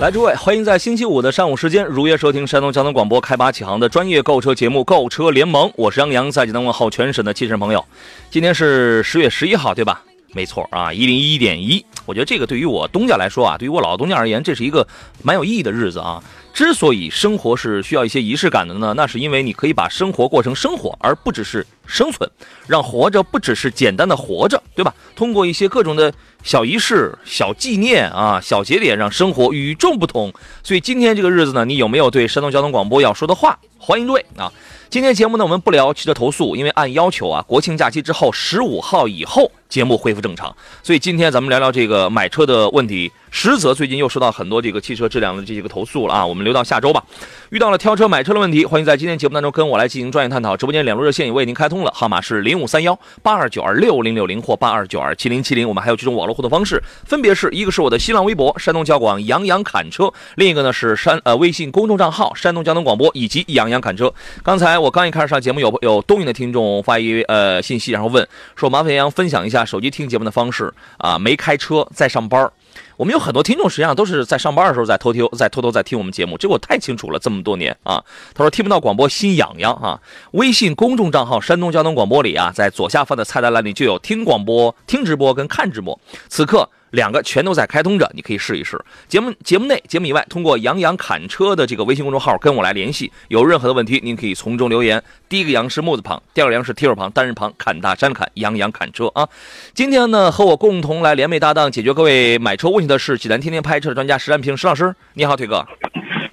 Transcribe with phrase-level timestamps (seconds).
[0.00, 7.84] 来，诸位，欢迎在星期五的上午时间如约收听山东交通广播开拔启航的专业购车节目《购车联盟》，我是杨洋，在济南问候全省的汽车朋友。
[8.30, 10.02] 今天是十月十一号，对吧？
[10.32, 11.84] 没错啊，一零一点一。
[12.06, 14.86] 我觉得这个对于我东家来说啊，对于我老东家而言，这是一个
[15.22, 16.22] 蛮有意义的日子啊。
[16.52, 22.28] 之所以生活是需要一些仪式感的呢，那是因为你可以把生活过成生活，而不只是生存，
[22.66, 24.92] 让活着不只是简单的活着，对吧？
[25.14, 30.32] 通过一些各种的小仪式、小纪念啊、小节点，让生活与众不同。
[30.64, 33.58] 所以今天这个日子呢，你有没有对山东交通广播要说的话？
[33.78, 34.52] 欢迎各位啊！
[34.90, 40.54] 今天节目呢，我们不聊汽车投诉，因为按要求啊，国庆假期之后十五号以后节目恢复正常。
[40.82, 43.10] 所以今天咱们聊聊这个买车的问题。
[43.32, 47.04] 实则最近又收到很多这个汽车质量的这些个投诉了啊，我们留到下周吧。
[47.50, 50.56] 遇到了挑车买车的问题，欢迎在今天节目当中跟我来进行专业探讨。
[50.56, 55.68] 直播间两路热线也为您开通了，号码是零五三幺八二九二六零六零或八二九二七零七零。
[55.68, 64.12] 我们还有几种网络互动方式，分别是一个是我的新浪微博山东交广杨洋侃车，另一个呢是山呃微信公众账号山东交通广播以及杨洋侃车。
[64.42, 68.26] 刚才我刚一开始上节目，有有东营的听众发一呃信息，然后问
[68.56, 72.50] 说麻烦杨洋分享一下手机听节目的方式啊，没开车在上班。
[72.96, 78.04] 我们有很多听众，实际上都是在上班的时候在偷听，在偷偷在听我们节目，这个我太清楚了，这么多年啊。
[78.34, 80.00] 他说听不到广播心痒痒啊。
[80.32, 85.98] 微信公众账号山东交通广播里啊，在左下方的菜单栏里就有听广播、听直播跟看直播。
[86.28, 86.68] 此刻。
[86.90, 88.78] 两个全都在开通着，你可以试一试。
[89.08, 95.02] 节目节目内、节目以外，通过“杨洋侃车”的这个微信公众号跟我来联系，有任何的问题，您可以从中留言。
[95.28, 99.28] 第一个“杨”是木字旁，第二个“杨”是提手旁，单人旁，侃大山侃，杨洋侃车啊。
[99.74, 104.94] 今天呢，和我共同来联袂搭档，解决各位买车问题的是济南天天拍车的专家石占平石老师。
[105.14, 105.66] 你好，腿哥。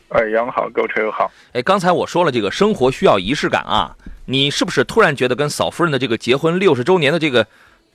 [0.10, 1.32] 哎，杨好，各位车友好。
[1.54, 3.96] 哎，刚才我说了，这个生活需要仪式感啊，
[4.26, 7.46] 你是不是突然觉得跟嫂夫人的这个结婚六十周年的这个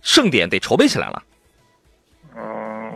[0.03, 1.22] 盛典得筹备起来了？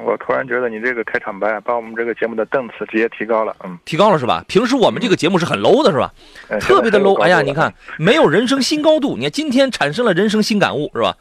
[0.07, 4.45] 我突然觉得你这个开场白把我们这个节目的档次直接提高了，嗯，提高了是吧？
[4.47, 6.15] 平时我们这个节目是很 low 的，是吧？
[6.61, 7.21] 特别的 low。
[7.21, 9.17] 哎呀，你看没有人生新高度。
[9.17, 11.17] 你看今天产生了人生新感悟，是吧？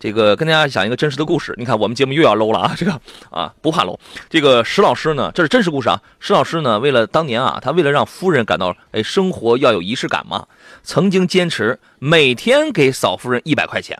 [0.00, 1.54] 这个跟大家讲一个真实的故事。
[1.56, 3.00] 你看我们节目又要 low 了啊，这个
[3.30, 3.96] 啊不怕 low。
[4.28, 6.02] 这个石老师呢，这是真实故事啊。
[6.18, 10.46] 石老师呢，为了当年啊，他为了让夫人感到哎生活要有仪式感嘛，
[10.82, 13.96] 曾经坚持每天给嫂夫人一百块钱。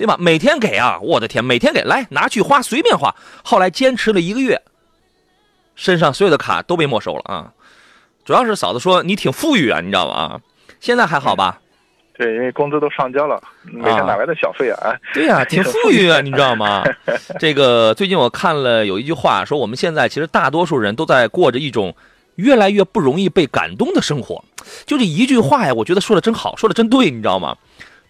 [0.00, 0.16] 对吧？
[0.18, 0.98] 每天给啊！
[1.02, 3.14] 我的天，每天给，来拿去花，随便花。
[3.44, 4.62] 后来坚持了一个月，
[5.76, 7.52] 身上所有的卡都被没收了啊！
[8.24, 10.40] 主要是嫂子说你挺富裕啊，你知道吧？
[10.80, 11.60] 现在还好吧？
[12.16, 14.96] 对，因为工资都上交了，每天哪来的小费啊？
[15.12, 16.82] 对呀，挺 富裕啊，你知道吗？
[17.38, 21.94] 这个最近我看了有一句话说，我们现在其实大多数人都在过着一种
[22.36, 24.42] 越来越不容易被感动的生活。
[24.86, 27.54] 就这一句话呀，我觉得说的真好，说的真对，你知道吗？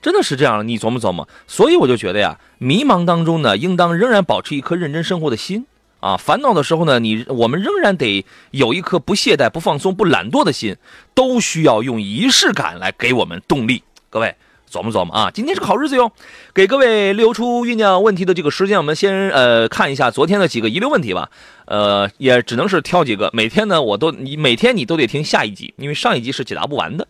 [0.02, 1.28] 真的是这样，你琢磨琢磨。
[1.46, 5.66] 所以我就觉得呀，迷茫当中呢，应当仍然保持一颗认真生活的心
[6.00, 6.16] 啊。
[6.16, 10.76] 烦恼的时候呢，你我们仍然得有一颗不懈怠、不放松、不懒惰的心，
[11.14, 13.82] 都需要用仪式感来给我们动力。
[14.08, 14.34] 各位
[14.70, 16.10] 琢磨琢磨啊，今天是个好日子哟。
[16.54, 21.28] 给各位留出酝酿问题的这个时间，我们先呃看一下昨天的几个遗留问题吧。
[21.66, 23.30] 呃，也只能是挑几个。
[23.32, 27.06] 每天呢，我都你每天你都得听下一集，因为上一集是解答不完的。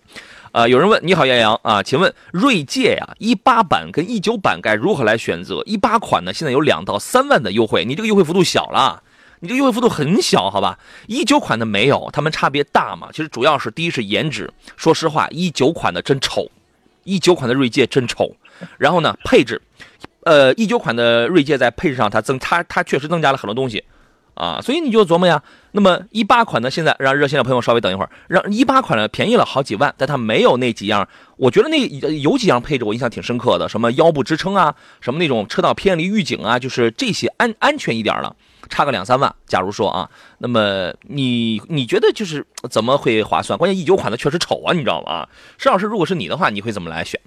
[0.53, 5.63] 啊，有人问你好，杨洋啊，请问锐界呀，一八版跟一九版该如何来选择？
[5.65, 9.01] 一八款呢，现在有两到三万的优惠，你这个优惠幅度小了，
[9.39, 10.77] 你这个优惠幅度很小，好吧？
[11.07, 13.09] 一九款的没有，它们差别大嘛？
[13.13, 16.51] 其实主要是第一是颜值，说实话，一九款的真丑，
[17.05, 18.35] 一九款的锐界真丑。
[18.77, 19.63] 然后呢，配置，
[20.25, 23.85] 呃，一九款的锐界在配置上它增，它它确实增加了很多东西。
[24.35, 25.43] 啊，所以你就琢磨呀。
[25.73, 31.07] 那么一八款呢，现在让热线的朋友稍微等一会儿，让一八款呢便宜了好几万，但它没有那几样。
[31.37, 31.79] 我觉得那
[32.21, 38.35] 有几样配置我印象挺深刻的，什么腰部支撑啊，什么那种车道偏离预警啊，就是这些安安全一点了，
[38.69, 39.33] 差个两三万。
[39.47, 43.57] 假如说啊，那么你你觉得就是怎么会划算？
[43.57, 45.29] 关键一九款的确实丑啊，你知道吗？
[45.57, 47.21] 石老师，如果是你的话，你会怎么来选？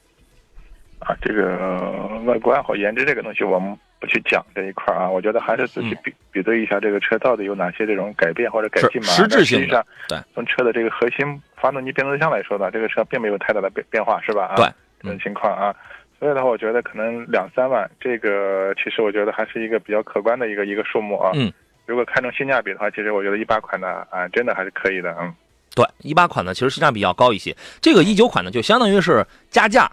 [1.00, 5.10] 啊，这个外观和颜值这个东西，我们不去讲这一块啊。
[5.10, 9.08] 我觉得还是仔细比比对一下这个车到底有哪些这种改变或者改进嘛。
[9.08, 14.48] 实质性的，对，从车的这个核心发动机、变速箱来说呢，这个车并没有太大的变变化，是吧？
[14.48, 14.66] 啊对，
[15.02, 15.74] 这种情况啊。
[16.20, 21.32] 所以的话，我觉得可能两三万，这个其实我觉得还是一个比较可观的一个一个数目啊。
[21.34, 21.52] 嗯，
[21.86, 25.16] 如果看重性价比的话，其实我觉得一八款呢啊，真的还是可以的。
[25.20, 25.34] 嗯，
[25.76, 29.90] 对，一八款呢其实性价比要高一些，这个一九款呢就相当于是加价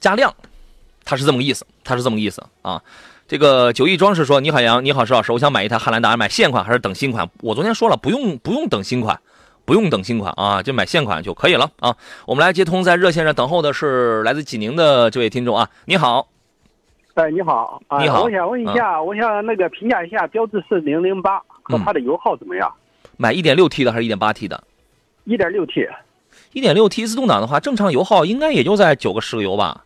[0.00, 0.34] 加量，
[1.04, 2.82] 它是这么个意思，他是这么个意思啊。
[3.28, 7.28] 这个九亿装饰说：“你好杨，你好石老师，我想买一台汉兰达，买现款还是等新款？
[7.40, 9.18] 我昨天说了，不用不用等新款。”
[9.64, 11.96] 不用等新款啊，就买现款就可以了啊。
[12.26, 16.26] 我们来接通，在热线上等候的是来自济宁的这位听众啊，你好。
[17.14, 22.68] 哎，你好，你好，我想问一下，我想那个评价一下标致四零零八和它的油耗怎么样？
[23.16, 24.64] 买一点六 T 的还是一点八 T 的？
[25.24, 25.86] 一点六 T，
[26.52, 29.84] 一点六 T 自动挡的话，正常油耗应该也就在九个十个油吧。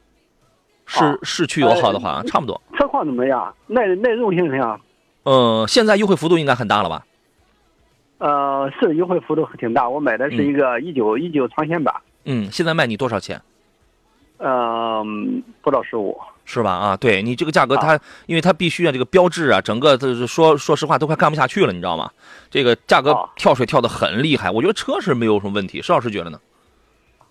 [0.86, 2.60] 市市区油耗的话，差不多。
[2.78, 3.54] 车况怎么样？
[3.66, 4.80] 耐耐用性怎么样？
[5.24, 7.04] 嗯，现在优惠幅度应该很大了吧？
[8.18, 11.94] 呃，是优惠幅度挺大，我买的是一个一九一九长线版。
[12.24, 13.42] 嗯，现在卖你多少钱？
[14.38, 16.70] 嗯，不到十五，是吧？
[16.70, 22.10] 啊，对你这个价格，它因为它必须啊，这个标志啊，整个说说实话都快干不下去了，你知道吗？
[22.50, 26.38] 这个价格跳水跳的很厉害，我觉得车是没有什么问题，石老师觉得呢？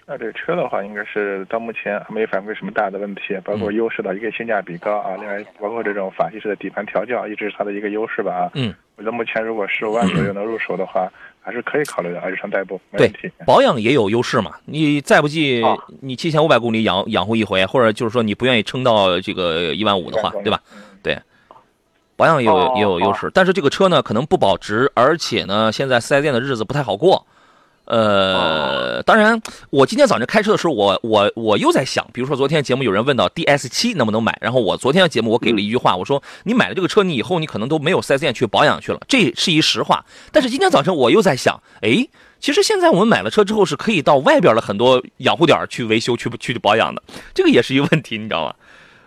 [0.08, 8.52] 那这个车的话，应该是到目前还没反馈什么大的问题，包括优势的一个性价比高啊，另外包括这种法系式的底盘调教，一直是它的一个优势吧啊。
[8.54, 8.74] 嗯。
[8.98, 11.12] 我觉得目前如果十五万左右能入手的话，
[11.42, 13.30] 还是可以考虑的，日常代步没问题。
[13.46, 15.62] 保养也有优势嘛，你再不济，
[16.00, 20.62] 你七千五百公里养养护一回，或者就是说你不愿意撑到这个一万五的话，对吧？
[21.04, 21.18] 对，
[22.16, 27.26] 保养也有也有优势，但是这个车呢可能不保值，而且呢现在四 S 店的日子不太好过。
[27.86, 29.40] 呃，当然，
[29.70, 40.04] 我今天早上开车的时候，我我我又在想，比如说昨天节目有人问到 DS 七能不能买，然后我昨天的节目我给了一句话，我说你买了这个车，你以后你可能都没有四 S 店去保养去了，这是一实话。
[40.32, 42.08] 但是今天早晨我又在想，哎，
[42.40, 47.04] 其实现在我们买了车之后是可以到外边的很多养护点去维修去去保养的，
[47.36, 48.56] 这个也是一个问题，你知道吗？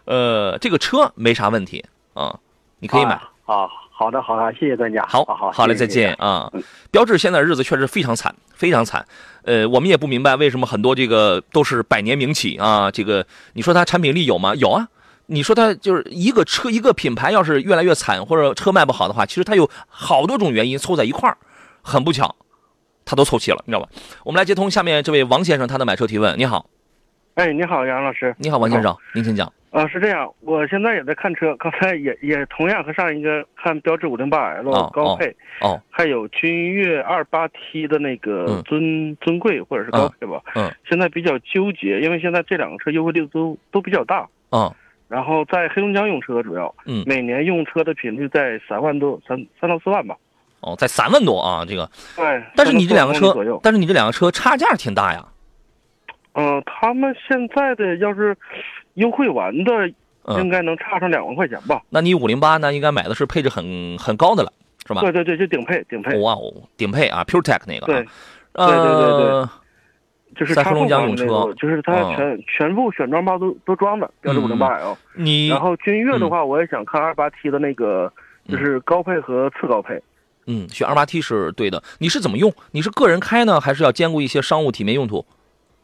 [0.04, 1.84] 呃，这个车没啥问题
[2.14, 2.38] 啊，
[2.78, 3.69] 你可以买啊。
[3.98, 5.04] 好的，好的，谢谢专家。
[5.08, 6.48] 好，好，好嘞，再见啊！
[6.92, 9.04] 标志现在日子确实非常惨，非常惨。
[9.42, 14.54] 呃，我们也不明白为什么很多这个都是百年名企啊，这个你说它产品力有吗？
[14.54, 14.86] 有啊。
[15.26, 21.36] 你说它就是一个车一个品牌，要是越来越惨或者车卖不好的话，其实它有好多种原因凑在一块儿，
[21.82, 22.36] 很不巧，
[23.04, 23.88] 它都凑齐了，你知道吧？
[24.22, 26.38] 我们来接通下面这位王先生他的买车提问。
[26.38, 26.66] 你好，
[27.38, 28.35] 哎，你好，杨老师。
[28.37, 29.46] 你好，王先生，您请讲。
[29.70, 44.75] 啊，是这样，我现在也在看车，刚才也也同样和上一个看标致五零八 L 高配，哦，还有君越二八 T 的那个尊尊贵或者是高配吧，嗯，现在比较纠结，因为现在这两个车优惠力度都都比较大，嗯，
[45.06, 50.17] 然后在黑龙江用车主要，嗯，每年用车的频率在三万多，三三到四万吧，
[50.58, 53.32] 哦，在三万多啊，这个，对，但是你这两个车，
[53.62, 55.25] 但是你这两个车差价挺大呀，
[56.32, 58.36] 嗯，他们现在的要是
[58.94, 59.72] 优惠完的。
[60.36, 61.80] 应该能差上两万块钱吧？
[61.88, 62.70] 那你五零八呢？
[62.75, 64.52] 应该买的是配置很很高的了，
[64.86, 65.00] 是吧？
[65.00, 66.19] 对对对，就顶配顶配。
[66.19, 67.86] 哇哦，顶配啊，PureTech 那个。
[67.86, 67.94] 对，
[68.52, 69.48] 对对对对，
[70.36, 74.98] 就是在黑龙江用车，就是它全全部选装包都都装的，标致五零八 L。
[75.14, 78.12] 你然后君越的话，我也想看二八 T 的那个，
[78.46, 79.98] 就是高配和次高配。
[80.44, 81.82] 嗯，选二八 T 是对的。
[82.00, 82.52] 你是怎么用？
[82.72, 85.24] 你是个人开呢，还是要兼顾一些商务体面用途？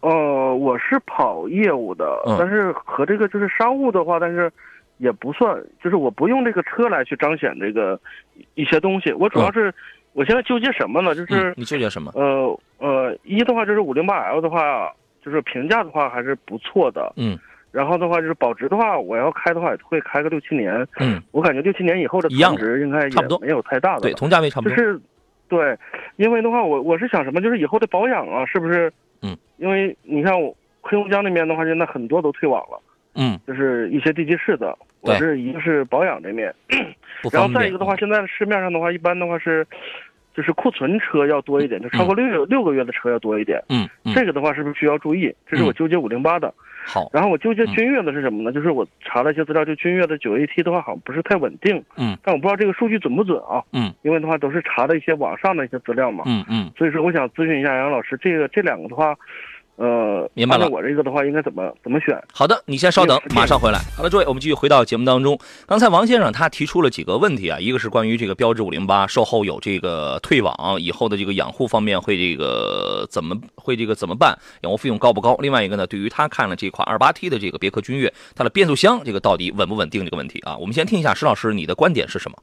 [0.05, 4.53] 呃，我是跑业务的，但是和这个就是商务的话，但是
[4.99, 7.99] 也不算，就是我不用这个车来去彰显这个
[8.55, 9.11] 一些东西。
[9.15, 9.73] 我主要是
[10.13, 11.15] 我现在纠结什么呢？
[11.15, 12.13] 就是你纠结什么？
[12.15, 14.93] 呃呃，一的话就是五零八 L 的话，
[15.25, 17.11] 就是评价的话还是不错的。
[17.17, 17.39] 嗯。
[17.73, 20.87] 然后的话就是保值的话，我要开的话会开个六七年。
[21.01, 21.19] 嗯。
[21.33, 24.03] 我感觉六七年以后的增值应该也没有太大的。
[24.03, 24.77] 对，同价位差不多。
[24.77, 25.01] 就是，
[25.49, 25.75] 对，
[26.17, 27.41] 因为的话，我我是想什么？
[27.41, 28.93] 就是以后的保养啊，是不是？
[29.25, 32.81] 嗯，因为你看我黑龙江那边的话，现在很多都退网了。
[33.17, 36.53] 嗯，就是一些地级市的，我是一个是保养这面，
[37.33, 39.65] 然后再一个的话，现在市面上的话，一般的话是，
[40.35, 43.63] 就是库存车要多一点，就超过六六个月的车要多一点。
[43.69, 45.33] 嗯，这个的话是不是需要注意？
[45.47, 46.53] 这是我纠结五零八的。
[46.85, 48.53] 好，然后我纠结君越的是什么呢？
[48.53, 51.83] 就是我查了一些资料，就君越的九 AT 的话好像不是太稳定。
[51.97, 53.63] 嗯，但我不知道这个数据准不准啊。
[53.73, 56.25] 嗯，因为的话都是查的一些网上的一些资料嘛。
[56.27, 59.17] 嗯嗯，所以说我想咨询一下杨老师，这个这两个的话。
[59.77, 60.69] 呃，明白了。
[60.69, 62.17] 我这个的话应该怎么怎么选？
[62.33, 63.81] 好的，你先稍等，马上回来。
[63.97, 65.37] 好了，诸位，我们继续回到节目当中。
[65.67, 74.39] 刚才王先生他提出了几个问题啊，一个是关于这个标致五零八售后有这个退网以后的这个养护方面会这个怎么会这个怎么办？
[74.61, 75.37] 养护费用高不高？
[75.41, 80.57] 另外一个呢，对于他看了这款二八 T 的这个别克君越，它的变速箱这个到底稳不稳定这个问题啊？
[80.57, 82.39] 我们先听一下石老师你的观点是什么？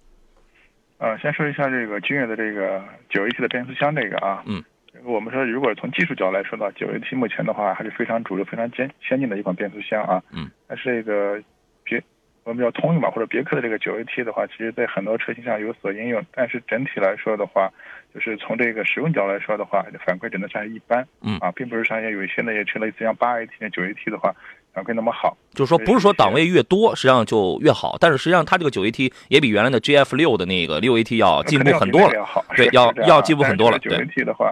[0.98, 4.62] 呃，先说一下这个君越的这个九 AT 的变速箱这个啊，嗯。
[5.02, 10.22] 这个我们说，如果从技术角度来说的话，九 AT 目前的话还是非常主流、非常先先进的一款变速箱啊。
[10.32, 10.48] 嗯。
[10.68, 11.42] 但是这个
[11.84, 12.00] 别
[12.44, 17.68] 我们叫通用吧，或者别克的这个九 AT 的话，其实在很多车型上有所应用，但是整体来说的话，
[18.14, 21.04] 就是从这个使用角度来说的话，反馈只能算是一般。
[21.22, 21.36] 嗯。
[21.40, 24.32] 啊，并不是像有一些那些车类似像八 AT、九 AT 的话。
[24.74, 33.78] 反馈那么好，就是说不是说档位越多，实际上就越好，但是实际上它这个九 AT 也比原来的 GF 六的那个六 AT 要进步很多了，对，要要进步很多了。
[33.80, 34.50] 九 AT 的话，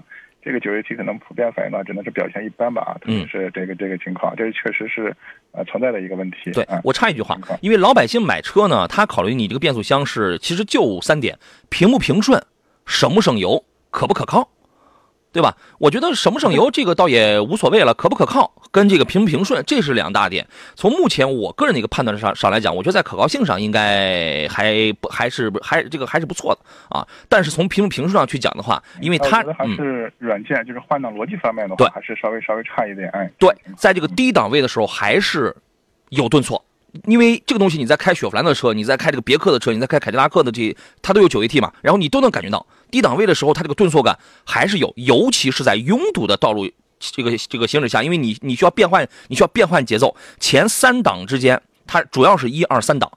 [0.49, 5.15] 这个九月期可能普遍反映到，只能是表现一般吧，特别是这个这个情况，这确实是
[5.51, 6.49] 呃存在的一个问题。
[6.51, 11.37] 对我插一句话，因为老百姓买车呢，他考虑你这个变速箱是其实就三点：
[11.69, 12.41] 平不平顺，
[12.87, 14.49] 省不省油，可不可靠。
[15.31, 15.55] 对吧？
[15.77, 20.47] 我觉得省不省油这个倒也无所谓了，可不可靠跟这个平不平顺这是两大点。
[20.75, 27.07] 从目前我个人的一个判断上上来讲，我觉得在可靠性上应该还不还是还这个还是不错的啊。
[27.27, 33.07] 但是从平不平顺上去讲的话，因为它还是软件就是换挡逻辑方面的话，还是稍微稍微差一点。
[33.09, 35.55] 哎，对，在这个低档位的时候还是
[36.09, 36.63] 有顿挫。
[37.05, 46.69] 因为这个东西，你在开雪佛兰的车，你在开这个别克的车，你在开凯迪拉克的这，它都有九 AT 嘛，然后你都能感觉到低档位的时候，它这个顿挫感还是有，尤其是在拥堵的道路
[46.99, 53.11] 这个这个行驶下，因为你你需要变换，你需要变换节奏，前三档之间，它主要是一二三档，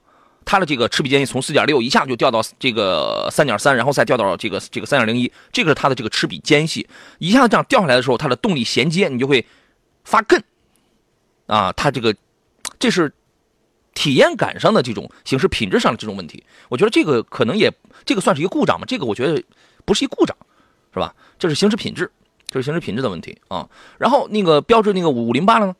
[0.45, 6.87] 它的这个齿比间隙从四点六一下就掉到这个三点三，然后再掉到这个这个三点零一，这个是它的这个齿比间隙，
[7.19, 9.45] 一下子这样掉下来的时候，它的动力衔接你就会
[10.03, 10.41] 发艮，
[11.47, 12.15] 啊，它这个
[12.79, 13.13] 这是。
[13.93, 17.71] 体验感上的这种行驶品质上的这种问题，我觉得这个可能也
[18.05, 18.85] 这个算是一个故障嘛？
[18.87, 19.43] 这个我觉得
[19.85, 20.35] 不是一故障，
[20.93, 21.13] 是吧？
[21.37, 22.11] 这是行驶品质，
[22.47, 23.69] 这是行驶品质的问题啊。
[23.99, 25.75] 然后那个标致那个五零八了呢？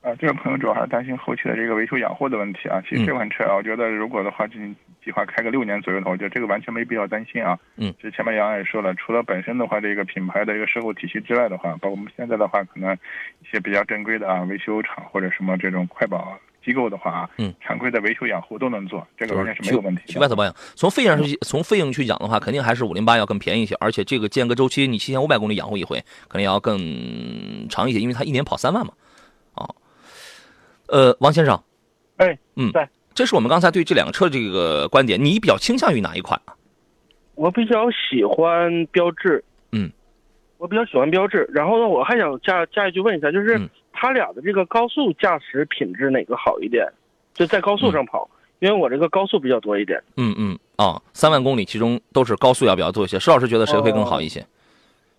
[0.00, 2.80] 啊，这个朋友主要还是担心后期的这个维修养护的问题啊。
[2.88, 7.58] 其实这款车啊，我觉得如果的话进行计划开个六年左右的话，我觉得这个完全没必要担心啊。
[7.76, 7.92] 嗯。
[7.96, 16.38] 其实前面杨也说了，除了本身的话这个品牌的一个售后体系之外的话，包括我们现在的话，可能一些比较正规的啊维修厂或者什么这种快保。
[16.68, 20.02] 机构的话，嗯，常规的维修养护都能做，这个完全是没有问题。
[20.12, 26.78] 去外侧保养，从费用上去，从费用去讲的话，肯定还是五零八要更便宜一些，而且这个间隔周期，你七千五百公里养护一回，可能要更
[27.70, 28.92] 长一些，因为它一年跑三万嘛。
[29.54, 29.64] 啊，
[30.88, 31.58] 呃，王先生，
[32.18, 36.52] 哎，嗯，在，这是我们刚才对这两个车的这个观点，你比较倾向于哪一款啊
[37.34, 39.90] 我比较喜欢标致，嗯，
[40.58, 41.48] 我比较喜欢标致。
[41.50, 43.58] 然后呢，我还想加加一句问一下，就是。
[44.00, 46.86] 它俩的这个高速驾驶品质哪个好一点？
[47.34, 50.00] 就在高速上跑，因为我这个高速比较多一点。
[50.16, 53.18] 嗯嗯啊，三万公里其中都是高速要比较多一些。
[53.18, 54.46] 石老师觉得谁会更好一些？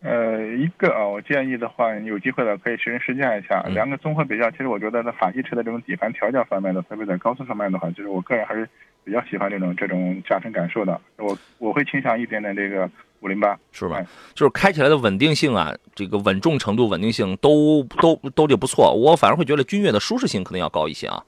[0.01, 3.61] 呃，一个啊，我建议的话，有机会的可以实人试驾一下。
[3.69, 8.67] 两个综合比较，其实我觉得在法系车的这种底盘调教方面的，特别在高速上面的话，就是我个人还是
[9.03, 10.99] 比较喜欢这种这种驾乘感受的。
[11.17, 12.89] 我我会倾向一点点这个。
[13.21, 14.01] 五零八是吧？
[14.33, 18.93] 就是开起来的稳定性啊，这个稳重程度、稳定性都都都就不错。
[18.93, 21.21] 我反而会觉得君越的舒适性可能要高一些啊。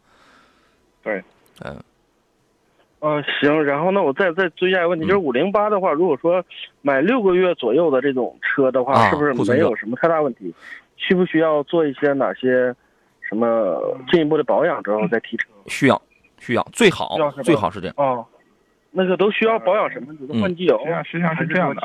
[1.04, 1.22] 对，
[1.66, 1.78] 嗯，
[3.02, 3.64] 呃，行。
[3.64, 6.42] 然后那，我再再追加一个问题，就是五零八的话，如果说
[6.82, 10.56] 买六个月左右的这种车的话，是不是没有什么太大问题？
[10.96, 12.74] 需不需要做一些哪些
[13.22, 15.50] 什么进一步的保养之后再提车？
[15.68, 16.02] 需要，
[16.40, 17.96] 需要，最好最好是这样。
[17.98, 18.26] 哦。
[18.94, 20.14] 那个都需要保养什么？
[20.18, 20.78] 就是换机油。
[20.80, 21.82] 实际上，实际上是这样的，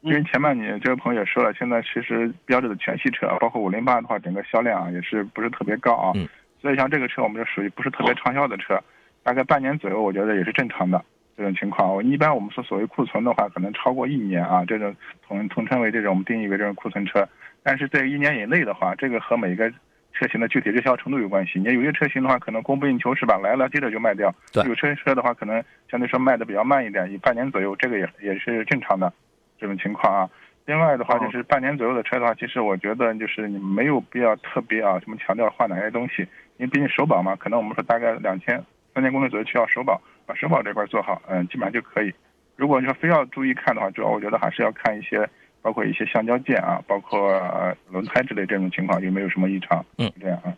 [0.00, 6.12] 因为前半年这位朋友也说了，现在其实标志的全系车，包括五零八的话，整个销量啊也是不是特别高啊。
[6.60, 8.76] 所以像这个车，我们就属于不是特别畅销的车，
[9.22, 11.02] 大概半年左右，我觉得也是正常的
[11.36, 12.02] 这种情况。
[12.04, 14.94] 一般我们说所谓库存的话，可能超过一年啊，这种
[15.26, 17.28] 统统称为这种我们定义为这种库存车。
[17.62, 19.72] 但是在一年以内的话，这个和每个。
[20.14, 23.38] 车型的具体热销程度有关系，你有些车型的话，可能供不应求是吧？
[23.38, 24.32] 来了接着就卖掉。
[24.52, 24.62] 对。
[24.64, 29.10] 有车车的话，可能相对说卖的比较慢一点，以半年左右，这个也也是正常的
[29.58, 30.28] 这种情况啊。
[30.66, 36.20] 另外的话，就是半年左右的车的话，其实我觉得就是你没有必要特别啊什么强调换哪些东西，
[36.58, 38.62] 因为毕竟首保嘛，可能我们说大概两千
[38.94, 42.12] 三千公里左右需要首保，把首保这块做好，嗯，基本上就可以。
[42.56, 45.28] 如果你说非要注意看的话，主要我觉得还是要看一些。
[45.64, 47.40] 包括一些橡胶件啊，包括
[47.88, 49.80] 轮胎之类这种情况有没有什么异常？
[49.96, 50.52] 嗯，这样啊。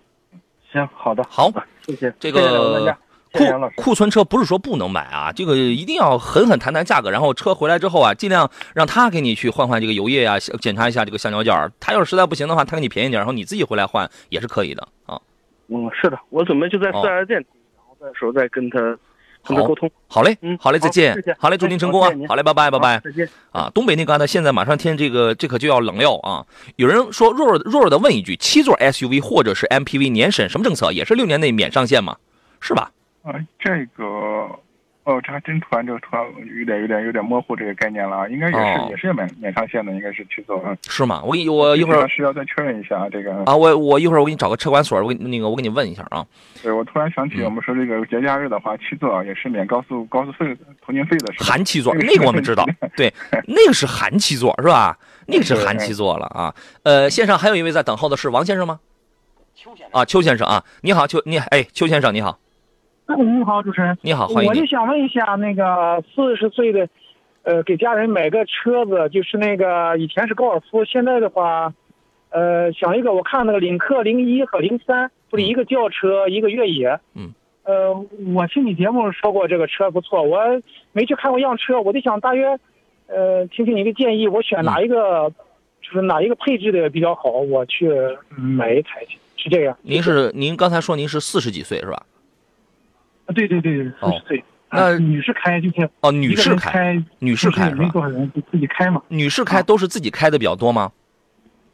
[0.72, 2.10] 行，好的，好，谢谢。
[2.18, 2.96] 这个
[3.30, 3.44] 库
[3.76, 15.20] 库存车不是说不能买啊，这个一定要狠狠谈谈价格，然后车回来之后啊，尽量让他给你去换换这个油液啊，检查一下这个橡胶件他要是实在不行的话，他给你便宜点，然后你自己回来换也是可以的啊。
[15.68, 17.44] 嗯，是的，我准备就在四 S 店，
[18.04, 18.98] 然后到时候再跟他。
[19.46, 26.46] 好，沟通好嘞，嗯，好嘞，再见，好嘞，祝您成功啊，好嘞，拜拜，拜拜，再见啊，东北那旮瘩现在马上天这个这可就要冷了啊！
[26.76, 30.90] 有人说弱弱弱弱的问一句，七座 SUV 或者是 MPV 年审什么政策？
[30.92, 32.16] 也是六年内免上线吗？
[32.58, 32.90] 是吧？
[33.22, 34.48] 啊，这个
[35.04, 36.24] 哦，这还真突然就突然
[36.58, 40.62] 有点有点有点模糊这个概念了啊，应该也是也是免免上线的，应该是七座。
[40.88, 41.22] 是吗？
[41.24, 46.24] 我给你，我一会儿是要再确认一下啊这个啊，我我一会儿我给你找个车管所，我给那个我给你问一下啊。
[46.62, 53.12] 对，我突然想起我们说这个节假日的话，七座也是免高速高速费通行费的，含七座，那个我们知道，对，
[53.46, 54.98] 那个是含七座是吧？
[55.26, 56.54] 那个是含七座了啊。
[56.82, 58.80] 呃，线上还有一位在等候的是王先生吗？
[59.54, 62.38] 邱先生啊，邱先生啊，你好，邱你哎，邱先生你好。
[63.06, 63.96] 你好，主持人。
[64.02, 64.48] 你好，欢迎。
[64.48, 66.88] 我就想问一下，那个四十岁的，
[67.42, 71.72] 呃，给家人买个车子，就是那个以前是高尔夫，现在的话，
[72.30, 76.98] 呃，想一个，我看那个领克零一和零三，不是一个轿车，一个越野。
[77.14, 77.32] 嗯。
[77.64, 77.94] 呃，
[78.34, 80.38] 我听你节目说过这个车不错，我
[80.92, 82.58] 没去看过样车，我就想大约，
[83.06, 85.30] 呃，听听你的建议，我选哪一个，
[85.80, 87.90] 就是哪一个配置的比较好，我去
[88.36, 89.76] 买一台去，是这样。
[89.82, 92.02] 您是您刚才说您是四十几岁是吧？
[93.26, 94.44] 啊，对对对，四十岁。
[94.70, 99.00] 那女士开就是哦，女士开，女士开没多少人就自己开嘛。
[99.08, 100.90] 女士开都是自己开的比较多吗？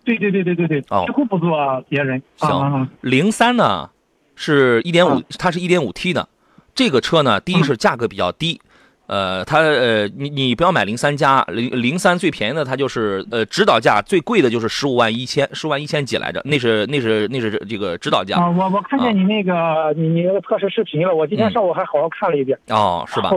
[0.04, 2.22] 对对对对对对，几乎不坐别人。
[2.36, 3.88] 行，零三呢
[4.34, 6.28] 是一点五，它是一点五 T 的，
[6.74, 8.60] 这个车呢，第一是价格比较低。
[9.10, 18.48] 呃，它呃，你你不要买零三加零零三最便宜的，它就是呃指导价最贵的就是十五万一千十五万一千几来着，那是那是那是这个指导价啊。
[18.48, 23.30] 我我看见你那个你你那个测试视频了，我今天上午还好好看了一遍哦，是吧？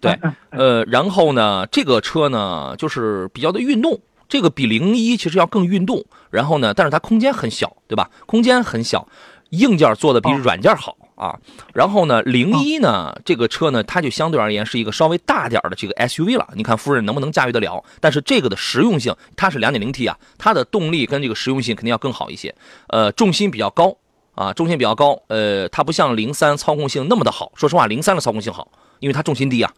[0.00, 0.16] 对，
[0.50, 3.98] 呃，然后呢，这个车呢就是比较的运动，
[4.28, 8.08] 这个比零一其实要更运动，然后呢，但是它空间很小，对吧？
[8.24, 9.08] 空间很小，
[9.50, 10.96] 硬件做的比软件好。
[11.18, 11.36] 啊，
[11.74, 16.48] 然后呢，零一呢，这个车呢，它就相对而言是一个稍微大点的这个 SUV 了。
[16.54, 17.82] 你看夫人能不能驾驭得了？
[18.00, 22.54] 但是这个的实用性，它是两点零 T 啊，它的动力跟这个实用性肯定要更好一些。
[22.86, 23.96] 呃，重心比较高
[24.36, 25.20] 啊，重心比较高。
[25.26, 27.50] 呃，它不像零三操控性那么的好。
[27.56, 28.68] 说实话，零三的操控性好，
[29.00, 29.72] 因为它重心低啊。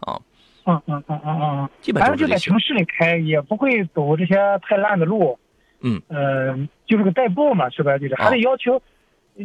[0.00, 0.18] 啊，
[0.66, 5.38] 嗯嗯嗯嗯嗯，基本上就在城市里开，也不会走这些太烂的路。
[5.82, 7.96] 嗯，呃，就是个代步嘛，是吧？
[7.96, 8.82] 就是还得要求。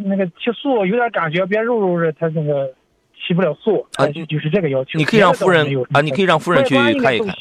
[0.03, 2.71] 那个提速有点感觉，别肉肉的，他那个
[3.25, 4.97] 起不了速啊，就就是这个要求。
[4.97, 7.35] 你可以让夫人啊，你可以让夫人去看一看。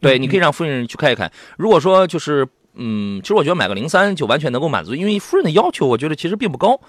[0.00, 1.30] 对，你可以让夫人去看一看。
[1.58, 6.80] 如果说就是，嗯，其实我觉得买个零三就完全能够满足，因为夫人的要求，我觉得其实并不高，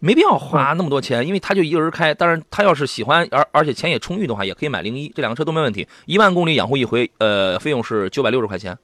[0.00, 2.12] 没必要花那么多钱，因为他就一个人开。
[2.12, 5.86] 当然，他要是喜欢，而而且钱也充裕的话，也可以买零一，这两个车都没问题。
[6.06, 8.76] 一万公里养护一回，呃，费用是九百六十块钱。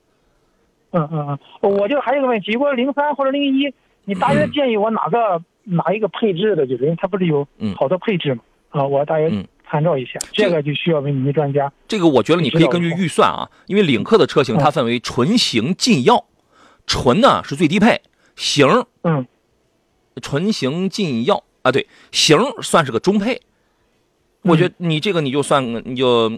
[0.93, 5.43] 嗯嗯嗯，我就还有个问题，如果零三或者零一，你大约建议我哪个？
[5.65, 7.47] 哪一个配置的，就是因为它不是有
[7.77, 8.43] 好多配置嘛？
[8.71, 9.31] 啊，我大约
[9.69, 11.73] 参照一下，这个就需要问你们专家。
[11.89, 16.25] 这个我觉得你可以根据预算啊，因为领克的车型它分为纯型、劲耀，
[16.87, 18.03] 纯呢是最低配，
[18.37, 19.27] 型嗯，
[20.21, 23.41] 纯型劲耀啊，对，型算是个中配。
[24.43, 26.37] 我觉得你这个你就算你就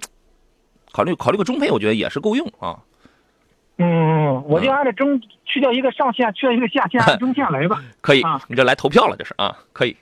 [0.92, 2.84] 考虑考虑个中配，我觉得也是够用啊。
[3.78, 7.80] 嗯，我就按照中去掉一个上限，去掉一个下限，按中线来吧。
[8.00, 9.96] 可以，你这来投票了，这是啊，可以。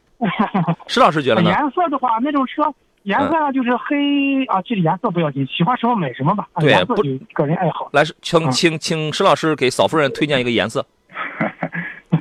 [0.86, 1.50] 石老师觉得呢？
[1.50, 2.62] 颜色的话，那种车
[3.02, 6.46] 颜色就是黑啊，其实颜色不要紧，喜欢什么买什么吧。
[6.60, 6.94] 对，不
[7.32, 7.90] 个人爱好。
[7.92, 10.84] 来，请请请石老师给嫂夫人推荐一个颜色。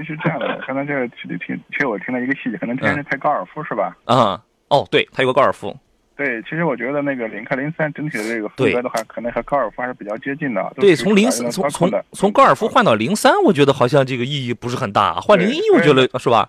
[0.05, 3.95] 是这样的，可能这个听听，其实我听到一个细节，可能这是开高尔夫是吧？
[4.03, 5.73] 啊，哦，对，他有个高尔夫。
[6.15, 10.73] 对，其实我觉得那个领克零三整体的这个风格的话，可能和高尔夫还是比较接近的。
[10.75, 15.15] 对，从零三从从从高尔夫换到零三，我觉得好像这个意义不是很大。
[15.15, 16.47] 换零一，我觉得是吧？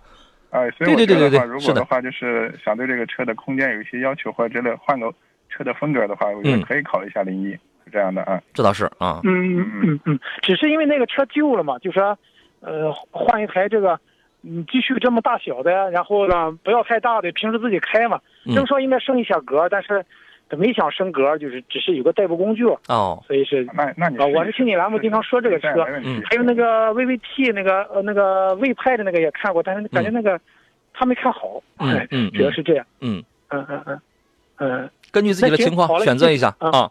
[0.50, 5.11] 哎，所以对对对对对，如果的话，就是想对这个车的空间有一些要求，或者之类换个
[5.48, 8.38] 车的风格的话，我觉得可以考虑一下零一，是这样的啊。
[8.53, 9.20] 这倒是啊。
[9.24, 12.18] 嗯嗯嗯，只是因为那个车旧了嘛，就说
[12.61, 13.98] 呃换一台这个。
[14.46, 18.20] 嗯，继续这么大小的，然后呢，不要太大的，平时自己开嘛。
[18.54, 20.04] 正说应该升一下格，但是
[20.50, 23.22] 没想升格，就是只是有个代步工具哦。
[23.26, 25.85] 所以是那那你啊，我是听你栏目经常说这个车，
[26.28, 30.38] 还有那个 VVT 那个呃那个魏派的那个也看过，但是感觉那个
[30.92, 31.62] 他没看好。
[31.78, 32.87] 嗯 嗯，主要是这样。
[33.00, 34.00] 嗯嗯嗯嗯
[34.59, 36.90] 嗯，根据自己的情况选择一下啊。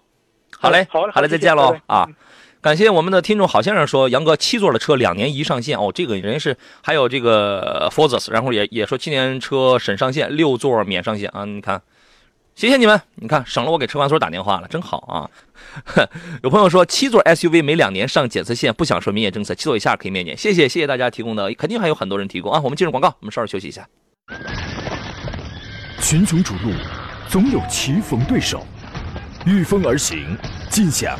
[0.60, 2.08] 好嘞，好嘞，好嘞，再见喽啊。
[2.64, 11.82] 感谢我们的听众好先生说，杨哥七座的车两年一上线哦，这个人是还有这个 Forza，然后也也说七年车审上线，六座免上线啊，你看，
[12.56, 15.30] 谢谢你们，你看省了我给车管所打电话了，真好啊。
[16.42, 22.62] 有朋友说七座 SUV 每两年上检测线，不想说民业政策，七座以下可以免检，谢谢谢谢大家提供的，肯定还有很多人提供啊。
[22.64, 23.86] 我们进入广告，我们稍事休息一下。
[26.00, 26.72] 群雄逐鹿，
[27.28, 28.66] 总有棋逢对手，
[29.46, 30.38] 御风而行，
[30.70, 31.20] 尽享。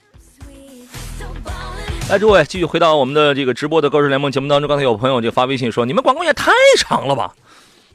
[2.11, 4.67] 来，诸位继续回到我们的这个直播的购车联盟节目当中。
[4.67, 7.33] 刚才有朋友就发微信说：“你们广告也太长了吧？”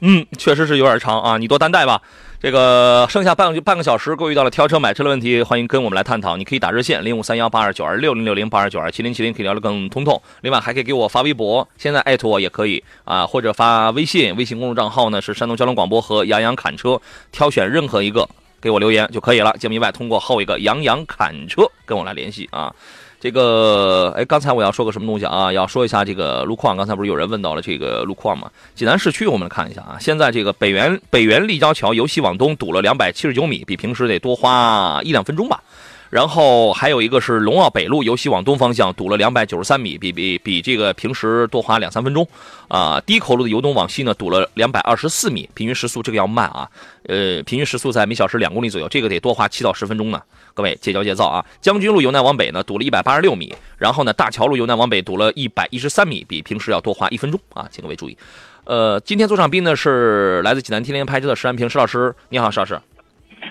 [0.01, 2.01] 嗯，确实是有点长啊，你多担待吧。
[2.39, 6.35] 这个剩下半个半个小时，各位遇到了挑车买车的问题，欢迎跟我们来探讨。
[6.35, 10.19] 你可以打热线零五三幺八二九二六零六零八二九二七零七零，可以聊得更通透。
[10.41, 16.99] 另外还可以给我发微博，现在艾特我也可以啊，或者发微信，微信公众账号呢是山东交通广播和杨洋砍车，
[17.31, 18.27] 挑选任何一个
[18.59, 19.55] 给我留言就可以了。
[19.59, 22.73] 节目以外，通过后一个杨洋砍车跟我来联系啊。
[23.19, 25.51] 这个，哎，刚才我要说个什么东西啊？
[25.51, 26.77] 要说一下这个路况。
[26.77, 28.49] 刚才不是有人问到了这个路况吗？
[28.75, 29.97] 济南市区，我们看一下啊。
[29.99, 35.63] 现在这个北园北园立交桥由西往东堵了两百七十九米，比平时得多花一两分钟吧。
[36.09, 42.27] 然后还有一个是龙奥北路由西往东方向堵了两百九十三米，比比比这个平时多花两三分钟。
[42.67, 46.69] 啊，低口路的由东往西呢堵了两百二十四米，平均时速这个要慢啊。
[47.03, 50.21] 呃，平均时速在每小时两公里左右，这个得多花七到十分钟呢。
[50.53, 51.45] 各位戒骄戒躁啊！
[51.61, 58.17] 将军路由南往北呢堵了一百八十六米，然后呢大桥路由南往北堵了一百一十三米，比平时要多花一分钟啊，请各位注意。
[58.65, 62.81] 呃，今天坐上宾呢是来自济南天天拍车的石安平石老师，你好，石老师。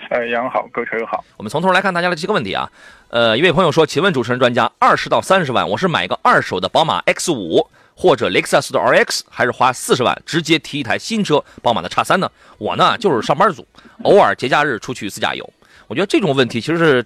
[0.09, 1.23] 哎，杨好，各位车友好。
[1.35, 2.71] 我们从头来看大家的几个问题啊。
[3.09, 12.31] 呃，一位朋友说，请问主持人专家，二十到三十万，我是买一个二手的宝马 X 五或者雷克萨斯的 RX，还是花四十万直接提一台新车宝马的叉三呢？
[12.57, 13.67] 我呢就是上班族，
[14.03, 15.49] 偶尔节假日出去自驾游。
[15.87, 17.05] 我觉得这种问题其实是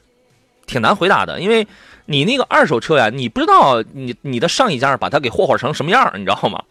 [0.67, 1.67] 挺难回答的，因为
[2.05, 6.61] 你那个二手车呀，你不知道你你的上一家把它给霍霍成什么样，你知道吗？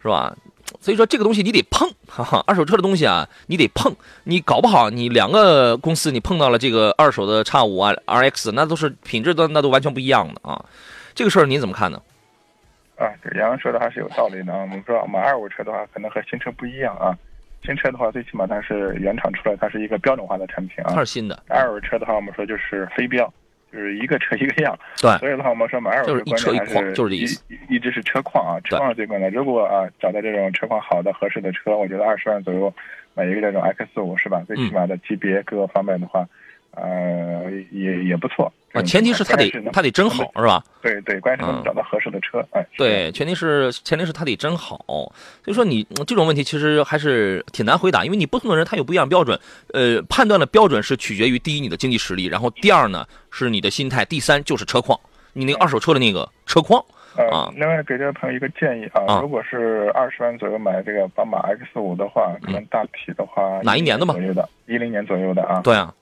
[0.00, 0.34] 是吧？
[0.82, 10.62] 所以说这个东西你得碰，哈哈，二手车的东西啊，你得碰，你搞不好你两个公司你碰到了这个二手的叉五啊、RX，那都是品质都那都完全不一样的啊。
[11.14, 12.02] 这个事儿您怎么看呢？
[12.96, 14.52] 啊，这杨洋说的还是有道理的。
[14.52, 17.16] 我们说买二手车的话，可能和新车不一样啊。
[17.64, 20.90] 新车的话，最起码它是原厂出来，它是一个标准化的产品啊。
[20.92, 21.40] 它是新的。
[21.48, 23.32] 二手车的话，我们说就是非标，
[23.72, 24.78] 就是一个车一个样。
[25.00, 25.16] 对。
[25.18, 27.24] 所以的话，我们说买二手车关键还是就是一
[27.68, 29.30] 一直是车况啊，车况最关键。
[29.32, 32.72] 如果啊找到这种车况好的合适的车，我觉得二十万左右
[33.14, 34.42] 买一个这种 X 五是吧？
[34.46, 36.28] 最起码的级别各个方面的话。
[36.74, 40.64] 呃，也也不错啊，前提是他得他得真好是吧？
[40.80, 45.12] 对对，关键是能找到合适的车，哎，对，前提是前提是他得真好，所
[45.48, 49.38] 以说你这种问题其实还是挺难回答，因为你不同的人他有不一样标准，
[49.74, 54.98] 呃，判断的标准是取决于第一你的经济实力，然后第二呢是你的心态，第三就是车况，
[55.34, 56.82] 你那个二手车的那个车况
[57.30, 57.52] 啊。
[57.54, 64.14] 另外给这位朋友一个建议啊，如果是二十万左右买这个宝马 X 五的话，可能大体的话哪一年的嘛？
[64.14, 65.60] 左右的，一零年左右的啊。
[65.62, 65.92] 对啊。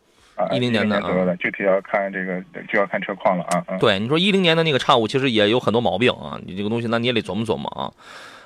[0.53, 2.40] 一零年的左右的，具体要看这个，
[2.72, 3.64] 就要看车况了啊。
[3.79, 6.38] 对，你说一零年的那个叉五，其实也有很多毛病啊。
[6.44, 7.92] 你这个东西，那你也得琢磨琢磨啊。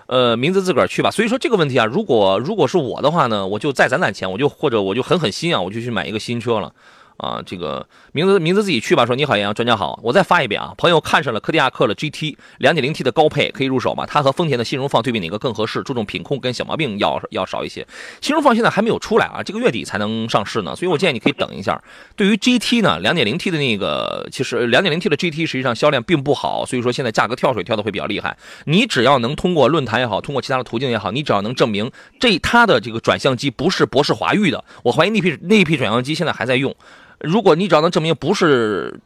[0.06, 1.10] 呃，名字自个儿去吧。
[1.10, 6.72] 所以说这个问题啊，如果如果是我的话呢，我就再攒攒钱，我就或者我就狠狠心啊，我就去买一个新车了。
[7.16, 9.06] 啊，这个名字名字自己去吧。
[9.06, 10.74] 说你好，杨洋专家好，我再发一遍啊。
[10.76, 14.04] 朋友看上了柯迪亚克的 GT 2.0T 的高配，可以入手吗？
[14.06, 15.82] 它和丰田的新荣放对比哪个更合适？
[15.82, 17.86] 注重品控跟小毛病要要少一些。
[18.20, 21.80] 新荣放现在还没有出来啊，这个月底才能上市呢，所以我建议你可以等一下。
[22.16, 28.36] 对于 GT 呢，2.0T 的那个其实 2.0T 的 GT 实际上销量并不好，所以说现在价格跳水跳的会比较厉害。
[28.64, 36.74] 你只要能通过论坛也好，通过其他的途径也好，你只要能证明这它的这个转向机不是博世华域的，我怀疑那批那一批转向机现在还在用。
[37.20, 39.00] 如果你只要能证明不是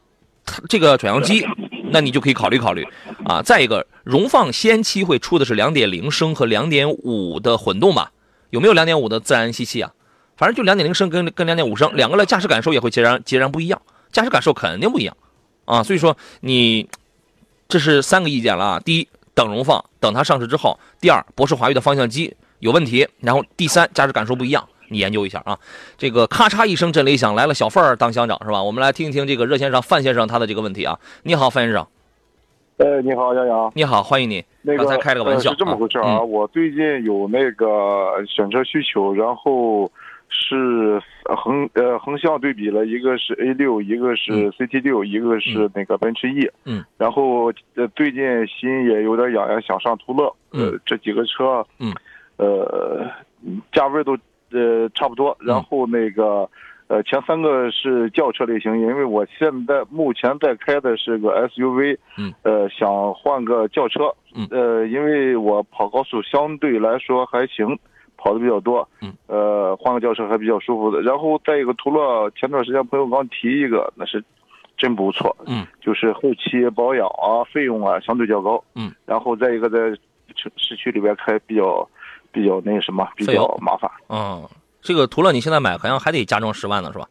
[0.67, 1.45] 这个转向机，
[1.91, 2.85] 那你就可以考虑考虑
[3.25, 3.41] 啊。
[3.41, 8.11] 再一个，荣放先期会出的是两点零升和两点五的混动吧？
[8.49, 9.91] 有没有两点五的自然吸气啊？
[10.37, 15.15] 反正就两点零升跟跟两点五升，两个的驾驶感受也会截然截然不一样，驾驶感受肯定不一样
[15.65, 15.83] 啊。
[15.83, 16.89] 所以说你
[17.67, 18.79] 这是三个意见了啊。
[18.79, 24.67] 第一，等荣放，等它上市之后；第二，博世华域的方向机有问题；然后第三，驾驶感受不一样。
[24.89, 25.57] 你研究一下啊，
[25.97, 28.61] 这个咔嚓一声震雷响，来了小范儿当乡长是吧？
[28.61, 30.99] 我们来听一听这个热线上范先生他的这个问题啊。
[31.23, 31.85] 你好，范先生。
[32.77, 33.71] 哎，你好，杨洋。
[33.75, 34.43] 你好，欢迎你。
[34.61, 35.51] 那个刚才开了个玩笑。
[35.51, 39.91] 是这么回事啊，我最近有那个选车需求，然后
[40.29, 46.49] 是横呃横向对比了一个是 A 六，一个是 CT 六，一个是那个奔驰 E。
[46.63, 46.83] 嗯。
[46.97, 50.33] 然后呃最近心也有点痒痒，想上途乐。
[50.51, 51.93] 呃，这几个车，嗯，
[52.37, 53.05] 呃，
[53.71, 54.17] 价位都。
[54.51, 55.35] 呃，差不多。
[55.39, 56.49] 然后那个，
[56.87, 67.77] 呃，前三个是轿车类型，因为我现在目前在开的是个 SUV，嗯，呃，想换个轿车，嗯，呃，因为我跑高速相对来说还行，
[68.17, 71.01] 跑的比较多，嗯，呃，换个轿车还比较舒服的。
[71.01, 74.23] 然后再一个途乐，前段时间朋友刚提一个，那是
[74.77, 79.77] 真不错，嗯，就是后期保养啊，费用啊相对较高，嗯，然后再一个在
[80.35, 81.87] 市市区里边开比较
[82.31, 84.47] 比较那什么，比较麻烦，嗯，
[84.81, 87.07] 这个途乐你现在买好像还得加装十万呢，是吧？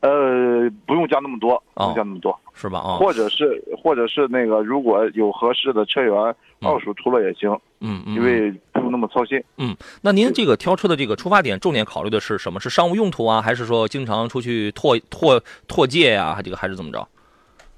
[0.00, 2.78] 呃，不用加那么多，不用加那么多，是吧？
[2.78, 6.14] 啊，或者是或者是那个，如果有合适的车源，
[6.60, 9.42] 二手途乐也行，嗯嗯，因为不用那么操心。
[9.56, 12.60] 嗯，那您这个挑车的这个出发点，重点考虑的是什么？
[12.60, 16.40] 是商务用途啊，还是说经常出去拓拓拓界呀？
[16.44, 17.08] 这个还是怎么着？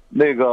[0.09, 0.45] 那个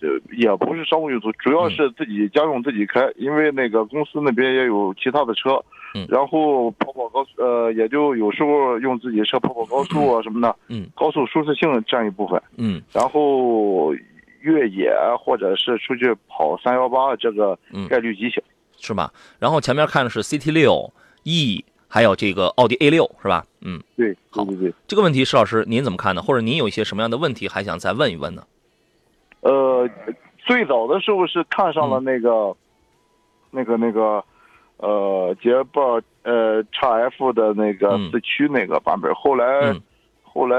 [0.00, 5.62] 呃，也不是商务用途，主要是自己家用自己开，因为那个公司那边也有其他的车，
[5.94, 13.94] 嗯，然后跑跑高速，呃，也就有时候用自己车跑跑高速啊什么的，嗯，高速舒适性占一部分，嗯，然后
[14.40, 17.56] 越野或者是出去跑三幺八，这个
[17.88, 18.42] 概率极小，
[18.78, 19.12] 是吧？
[19.38, 21.64] 然后前面看的是 CT 六 E。
[21.90, 23.44] 还有这个奥迪 A 六是吧？
[23.62, 24.72] 嗯，对，好，对对。
[24.86, 26.22] 这个问题，石老师您怎么看呢？
[26.22, 28.44] 或者您有一些什么样的问题还想再问一问呢？
[29.40, 29.90] 呃，
[30.38, 32.56] 最早的时候是看上了那个，嗯、
[33.50, 34.24] 那个那个，
[34.76, 39.80] 呃，捷豹呃叉 F 的那个四驱那个版本，后来、嗯、
[40.22, 40.56] 后来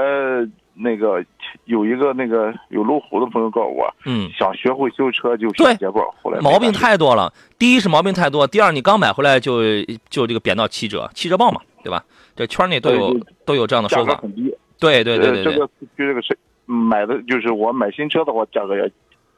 [0.74, 1.24] 那个
[1.64, 7.32] 有一个那个有路虎的朋友告诉我，嗯，想学会修车就选捷豹，后来毛病太多了。
[7.58, 9.62] 第一是毛病太多，第二你刚买回来就
[10.08, 12.04] 就这个贬到七折，七折报嘛，对吧？
[12.34, 14.16] 这圈内都有都有这样的说法。
[14.16, 14.54] 很低。
[14.78, 15.52] 对对对对对。
[15.52, 18.84] 这个就这个是买的，就是我买新车的话，价格要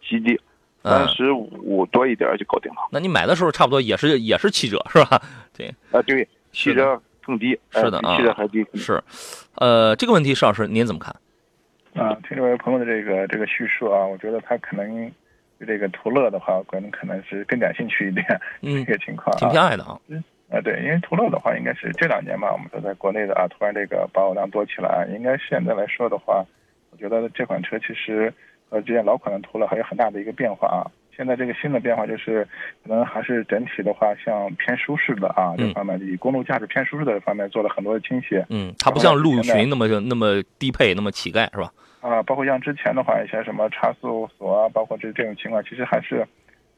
[0.08, 0.40] 极低，
[0.82, 2.78] 三十五多一点就搞定了。
[2.92, 5.20] 那你买的时候差不多也是也是七折是吧？
[5.56, 5.74] 对。
[5.90, 7.58] 啊，对，七折更低。
[7.70, 8.64] 是的啊，七折还低。
[8.74, 9.02] 是，
[9.56, 11.14] 呃，这个问题，邵老师您怎么看？
[11.94, 15.10] 啊，听这位朋友的这个这个叙述啊，我觉得他可能
[15.58, 18.26] 对这个途乐的话，可能可能是更感兴趣一点，
[18.62, 19.96] 嗯，这个情况、啊，挺偏爱的啊。
[20.08, 26.44] 嗯，啊，对，因为途乐的话，应该是这两年嘛，我们说在国内的啊，突然这个保有量多起来，应该现在来说的话，
[26.90, 28.32] 我觉得这款车其实
[28.68, 30.90] 和之前老款的途乐还有很大的一个变化啊。
[31.16, 32.46] 现在这个新的变化就是，
[32.82, 38.44] 可能还是整体的话，像偏舒适的啊这方面，以公路驾驶偏舒适的方面做了很多的倾斜。
[38.50, 41.72] 嗯，它不像陆巡那么那么低配，那么乞丐是吧？
[42.00, 46.26] 啊，包括像之前的话，一些什么差速锁啊，包括这这种情况，其实还是，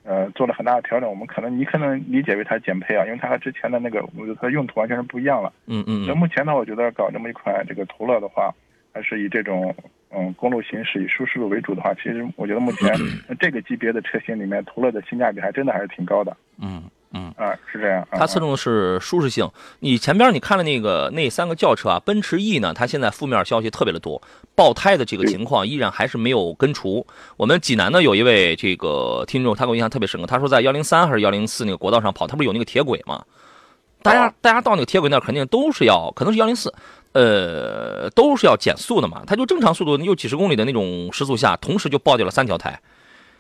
[0.05, 1.09] 呃，做了很大的调整。
[1.09, 5.53] 我们可能你可能理解为它减配啊，因为它和之前的那个，我觉得它用途完全是不一样了。
[5.67, 6.05] 嗯嗯。
[6.07, 8.55] 那目前呢，我觉得搞这么一款这个途乐的话，
[8.93, 9.75] 还是以这种
[10.11, 12.95] 嗯公路行驶以舒适度为主的话，其实我觉得目前
[13.39, 16.37] 这个级别的车型里面，途乐的性价比还真的还是挺高的。
[16.59, 16.83] 嗯。
[17.13, 18.07] 嗯啊，是这样。
[18.11, 19.49] 它侧重的是舒适性。
[19.79, 24.21] 你前边你看了那个那三个轿车啊，奔驰 E 呢，它现在负面消息特别的多，
[24.55, 27.07] 爆胎的这个情况依然还是没有根除。
[27.37, 33.25] 我们济南呢有一位这个听众，他给我印象特别深刻，他说在幺零三还是幺零四那个国道上跑，他不是有那个铁轨吗？
[34.03, 36.75] 大家大家到那个铁轨那肯定都是要，可能是幺零四，
[37.17, 39.23] 呃，都是要减速的嘛。
[39.27, 42.79] 它就正常速度有几十公里的那种时速下，同时就爆掉了三条胎。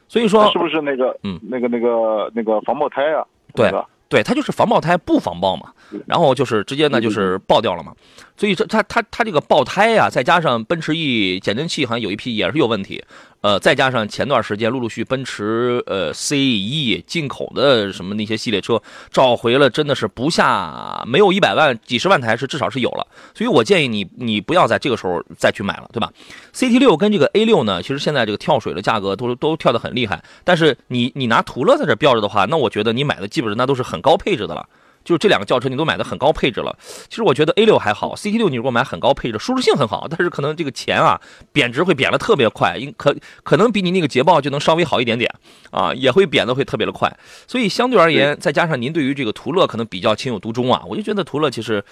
[0.08, 3.26] 所以说是不是那个嗯那个那个那个防爆胎啊？
[3.54, 3.72] 对，
[4.08, 5.72] 对，它就是防爆胎不防爆嘛，
[6.06, 7.92] 然后就是直接呢就是爆掉了嘛，
[8.36, 13.04] 所以这它它它这个爆胎呀，再加上奔驰 E 减震器好像有一批也是有问题，
[13.46, 18.82] 呃，再加上前段时间陆陆续奔驰呃 C E 进口的什么那些系列车
[19.12, 23.06] 召回了，真的是不下没有一百万几十万台是至少是有了，
[23.36, 26.12] 所以我建议你你不要在这个时候再去买了，对吧
[26.52, 34.68] ？C T 六跟这个 A 六呢，其实现在这个跳水的价格都都跳得很厉害，但是你你拿途乐在这标着的话，那我觉得你买的基本上那都是很高配置的了。
[35.06, 36.76] 就是这两个轿车你都买的很高配置了，
[37.08, 41.20] 其实我觉得 A 六还好，CT 六你如果买很高配置，舒适性很好，但是可能这个钱啊
[41.52, 43.14] 贬值会贬的特别快，因可
[43.44, 45.32] 可能比你那个捷豹就能稍微好一点点
[45.70, 47.08] 啊，也会贬的会特别的快，
[47.46, 51.84] 所以相对而言，再加上您对于这个途乐可能比较情有独钟啊，我就觉得途乐其实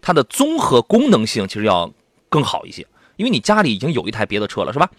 [0.00, 1.92] 它的综合功能性其实要
[2.30, 4.90] 更好一些，因为你家里已经有一台别的车了，是吧？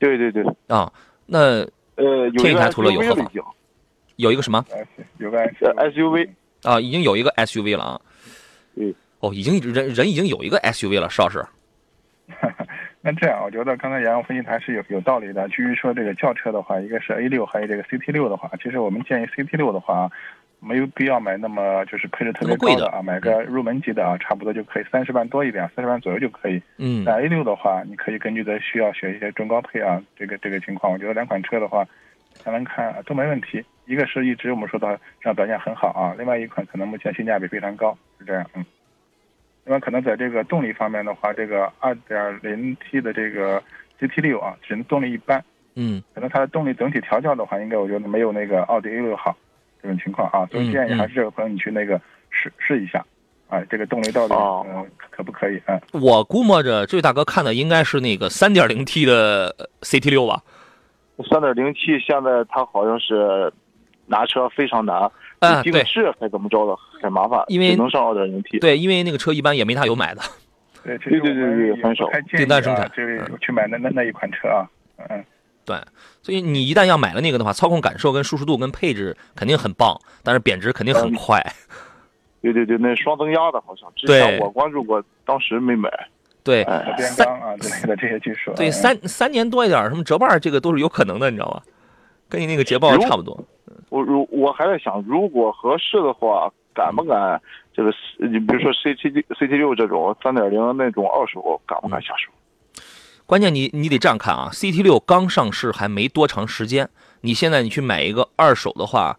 [0.00, 0.92] 对对对啊，
[1.26, 1.38] 那
[1.94, 3.30] 呃，添一台途乐有何妨？
[4.16, 4.64] 有一个什么？
[5.18, 6.28] 有个 SUV。
[6.62, 8.00] 啊，已经有一个 SUV 了啊！
[8.76, 11.44] 嗯，哦，已经人人已经有一个 SUV 了，邵师。
[13.04, 15.48] 那这样，我觉得刚才杨洋分析还是有有道理的。
[15.48, 20.08] 至于说这个轿车的话，一个是 A 六，还有这个 CT 六的话，其实我们建议 CT 六的话，
[20.60, 26.62] 没有必要买那么就是配置特别高的啊，买个入门级的啊，差不多就可以三十万多一点，三十万左右就可以。
[26.78, 27.02] 嗯。
[27.02, 31.84] 那 A 六的话，你可以根据的需要选一些中高配啊，这个这个情况，我觉得两款车的话，
[32.44, 33.62] 咱们看都没问题。
[33.92, 34.88] 一个是一直我们说到
[35.20, 38.64] 这样表现很好啊，另外一款可能目前性价比非常高，是这样，嗯。
[39.64, 43.62] 另外可能在这个动力方面的话，这个 2.0T 的这个
[44.00, 49.36] GT6 啊，只能动力一般，嗯，可能它的动力整体调教的话，应该我觉得没有那个奥迪 A6 好，
[49.82, 52.00] 这种情况啊，所以建议还是这个朋友你去那个
[52.30, 53.04] 试试一下，
[53.48, 55.60] 啊，这个动力到底呃可不可以？
[55.66, 60.42] 嗯，我估摸着这位大哥看的应该是那个三点零 T 的 CT 六吧？
[61.30, 63.52] 三点零 T 现在它好像是
[64.12, 68.58] 拿车非常难，啊，定制还怎么着的，很麻烦，因为能上二点零 T。
[68.58, 70.20] 对，因为那个车一般也没大有买的。
[70.84, 72.06] 对，对对对对，很少。
[72.36, 74.68] 订单生产，就是去买那那那一款车啊，
[75.08, 75.24] 嗯。
[75.64, 75.76] 对，
[76.22, 81.40] 所以你一旦要买了那个的话，操控感受跟舒适度跟配置肯定很棒，但是贬值肯定很快。
[82.42, 85.88] 对对对，那双增压的好像之前我关注过，当时没买。
[86.42, 86.64] 对，
[86.96, 88.52] 变缸啊之类的这些技术。
[88.56, 91.62] 对，三三年多一点，什么折半这个都是有可能的，你知道吧？
[92.28, 93.44] 跟你那个捷豹差不多。
[93.92, 97.38] 我如我还在想，如果合适的话，敢不敢
[97.74, 97.92] 这个？
[98.16, 102.32] 你比如说 C T C T 六这种三点零那种二手，敢不敢下手？
[103.26, 106.88] 关键你你得这样看啊，CT 六刚上市还没多长时间，
[107.20, 109.18] 你现在你去买一个二手的话，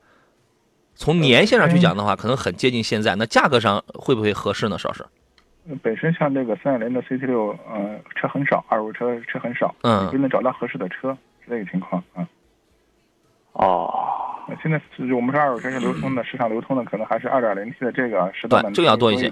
[0.95, 4.79] 从年限上去讲的话，可能很接近现在，那价格上会不会合适呢？
[4.79, 5.05] 邵师？
[5.83, 12.27] 本身像这个三点零的 CT 六，呃，车很少，二手车车很少，嗯，就能找到合适的车，是这个情况啊。
[13.53, 13.93] 哦，
[14.61, 14.81] 现在
[15.15, 19.29] 我们说二手车是流通的，市场流通的可能还是二点零 T 的这个时段的这个要多一些，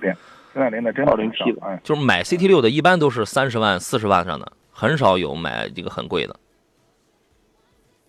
[0.53, 4.51] 三点零的真的零 T 的，哎，就是买 CT 六的，一般都是三十万、四十万上的。
[4.73, 6.35] 很少有买这个很贵的，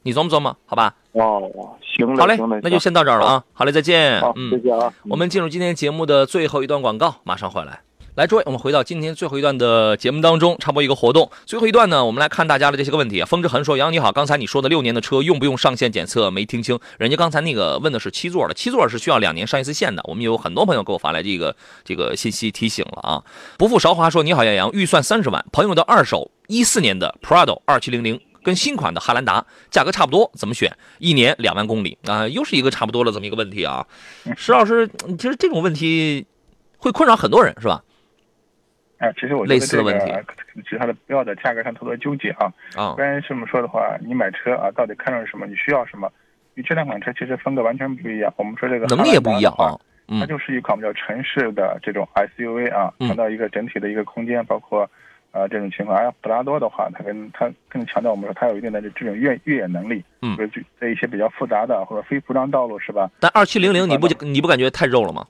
[0.03, 0.95] 你琢磨琢磨，好吧？
[1.13, 3.45] 哦，行好嘞，行，那就先到这儿了啊！
[3.53, 4.19] 好嘞，再见。
[4.37, 4.91] 嗯，再见啊！
[5.11, 7.81] 我们进入今天节目的最后一段广告，马上回来。
[8.15, 11.31] 来，诸位，我们回到今天最后一段的节目当中，插播一个活动。
[11.47, 13.25] 最后一段呢，我们来看大家的这些个问题啊。
[13.25, 16.31] 风之痕说：“杨你好，刚才你说的六年的车用不用上线检测？
[16.31, 16.79] 没听清。
[16.99, 20.03] 人家刚才那个问的是七座的，七座是需要两年上一次线的。
[20.07, 23.25] 我们有很多朋友给我发来这个这个信息提醒了啊。
[23.57, 30.77] 不负韶华说：你好，杨洋，预算三十万，朋友的二手一四年的 Prado 二七零零跟新款的汉兰达价格差不多，怎么选？
[30.99, 33.87] 一年两万公里啊，又是一个差不多的这么一个问题啊。
[34.37, 34.87] 石老师，
[35.19, 36.27] 其实这种问题
[36.77, 37.83] 会困扰很多人，是吧？”
[39.03, 39.93] 啊，其实我觉得这个
[40.63, 42.47] 其实它的不要在价格上特别纠结啊。
[42.77, 45.45] 啊，关于这么说的话，你买车啊，到底看重什么？
[45.45, 46.09] 你需要什么？
[46.55, 48.33] 你这两款车其实风格完全不一样。
[48.37, 49.75] 我们说这个能力也不一样啊，
[50.21, 54.89] 它就是一款比较城市的这种 SUV 啊，强调一个整体的一个空间，包括
[55.33, 55.99] 呃这种情况。
[55.99, 60.05] 而普拉多的话，它跟它更强调我们说它有一定的这种越越野能力。
[60.21, 60.39] 嗯，
[60.79, 63.11] 在一些比较复杂的或者非铺装道路是吧？
[63.19, 65.27] 但二七零零你不你不感觉太肉了吗？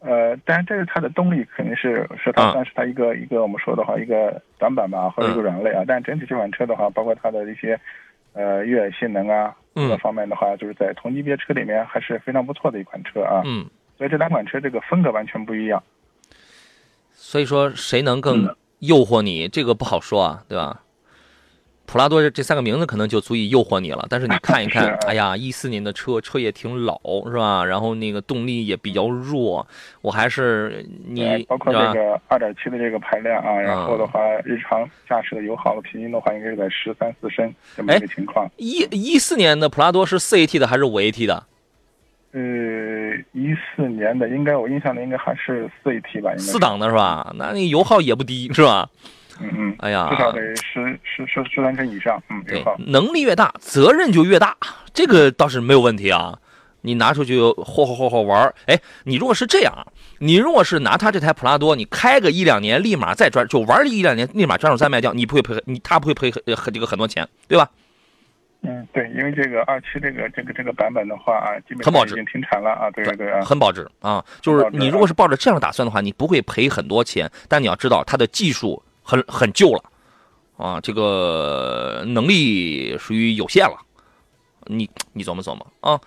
[0.00, 5.84] 呃，但是这是它的动力肯定是是它算是它一个一个我们说的话一个短板吧，或者一个软肋啊。
[5.86, 7.78] 但整体这款车的话，包括它的一些
[8.32, 13.42] 呃越野性能啊各方面的话，就是在同级别车里面还是非常不错的一款车啊。
[13.44, 13.66] 嗯，
[13.98, 15.82] 所以这两款车这个风格完全不一样。
[17.12, 20.80] 所以说谁能更诱惑你，这个不好说啊，对吧？
[21.90, 27.64] 普拉多这这三个名字可能就足以诱惑你了，但是你看一 看，哎呀，一四年的车车也挺老，是吧？
[27.64, 29.66] 然后那个动力也比较弱，
[30.00, 38.48] 我还是你包括这个二点七的这个排量啊，然后的话，日常驾驶的油耗平均的话，应该是在十三四升这么一个情况。
[38.56, 41.44] 一一四年的普拉多是四 AT 的还是五 AT 的？
[42.32, 42.40] 呃，
[43.32, 47.34] 一四年的应该我印象里应该还是四 AT 吧，四档的是吧？
[47.36, 48.88] 那那油耗也不低，是吧？
[49.40, 52.22] 嗯嗯，哎呀，至少得十十十十三升以上。
[52.28, 54.56] 嗯，对，能力越大，责任就越大，
[54.92, 56.38] 这个倒是没有问题啊。
[56.82, 59.86] 你拿出去霍霍霍霍玩哎，你如果是这样，
[60.18, 67.68] 你如果是拿他这台普拉多，你开个一两年，立马再转就玩一两年，立马转手再卖掉，你不会赔你他不会赔很这个很多钱，对吧？
[68.62, 74.24] 嗯，对，因为这个二七这个这个这个版本的话啊，基本很保值，已经停产了啊，对对啊，很保值啊。
[74.40, 78.82] 就是你如果是抱着这样的打算的话，你不会赔很多钱，但你要知道它的技术。
[79.10, 79.82] 很很旧了，
[80.56, 83.76] 啊，这个能力属于有限了，
[84.66, 86.00] 你你琢磨琢磨啊。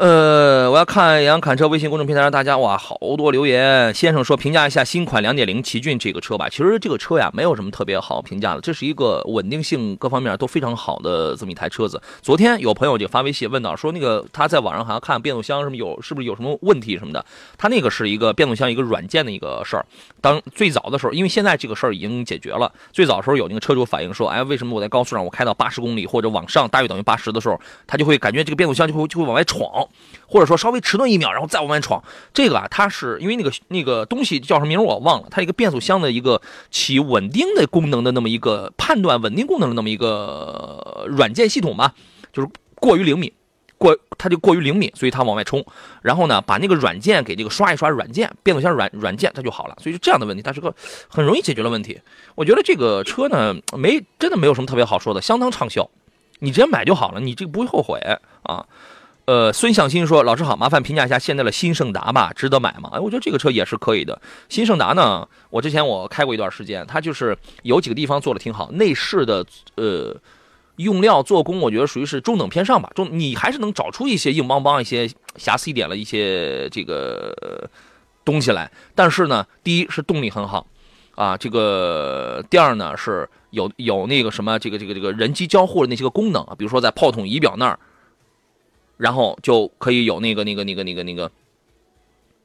[0.00, 3.92] 呃，我要看杨侃车微信公众平台上大家哇，好多留言。
[3.92, 6.48] 先生说评价一下新款2.0奇骏这个车吧。
[6.48, 12.00] 其实这个车呀，没有什么特别好评价的，这是一个稳定性各方面都非常好的这么一台车子。
[12.22, 17.22] 昨天有朋友就发微信问到说，那个他在网上好像看变速箱什么有是不是有什么问题什么的？
[17.58, 19.84] 他那个是一个变速箱一个软件的一个事儿。
[20.22, 22.72] 当最早的时候，因为现在这个事儿已经解决了。
[22.90, 29.86] 最早的时候有那个车主反映说，哎，为什么我在高速上我开到八十公里或者往上大于等于八十的时候，他就会感觉这个变速箱就会就会往外闯。
[30.26, 41.94] 或者说稍微迟钝一秒，然后再往外闯，这个啊，它是因为那个那个东西叫什么名我忘了，它一个变速箱的一个起稳定的功能的那么一个判断稳定功能的那么一个软件系统吧，
[42.32, 43.32] 就是过于灵敏，
[43.76, 45.64] 过它就过于灵敏，所以它往外冲，
[46.02, 50.74] 然后呢，把那个软件给这个刷一刷软件，变速箱软软件它就好了，所以这样的问题它是个
[51.08, 52.00] 很容易解决的问题。
[52.34, 55.90] 我觉得这个车呢，没真的没有什么特别好说的，相当畅销，
[56.38, 57.98] 你直接买就好了，你这个不会后悔
[58.42, 58.66] 啊。
[59.30, 64.20] 呃，孙向新说：“老师好，麻烦评价一下现在的新胜达吧，值得买吗？”哎，我觉得这个车也是可以的。
[64.48, 70.16] 新胜达呢，我之前我开过一段时间，它就是有几个地方做的挺好，内饰的呃
[70.78, 72.90] 用料做工，我觉得属于是中等偏上吧。
[72.92, 77.70] 中你还是能找出一些硬邦邦、一些瑕疵一点的一些这个
[78.24, 78.68] 东西来。
[78.96, 80.66] 但是呢，第一是动力很好
[81.14, 87.78] 啊，这个第二呢是有有那个什么这个这个这个人机交互的那些个功能，比如说在炮筒仪表那儿。
[89.00, 91.30] 然后就可以有那个那个那个那个那个，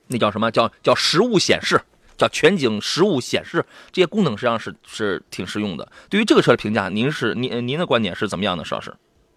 [0.08, 1.78] 那叫什么叫叫实物显示，
[2.16, 5.86] 叫全景实物显示，这些功能实际上是是挺实用的。
[6.10, 8.94] 对于这个车的评价，您是您您的观点是怎么样的，邵老师？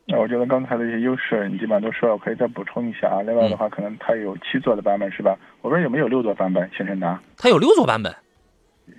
[0.06, 3.20] 那我觉得刚才的一些优势你基本上都说了，我可以再补充一下啊。
[3.20, 5.36] 另外的话，可能它有七座的版本是吧？
[5.60, 7.20] 我不知道有没有六座版本，新胜达。
[7.36, 8.14] 它有六座版本，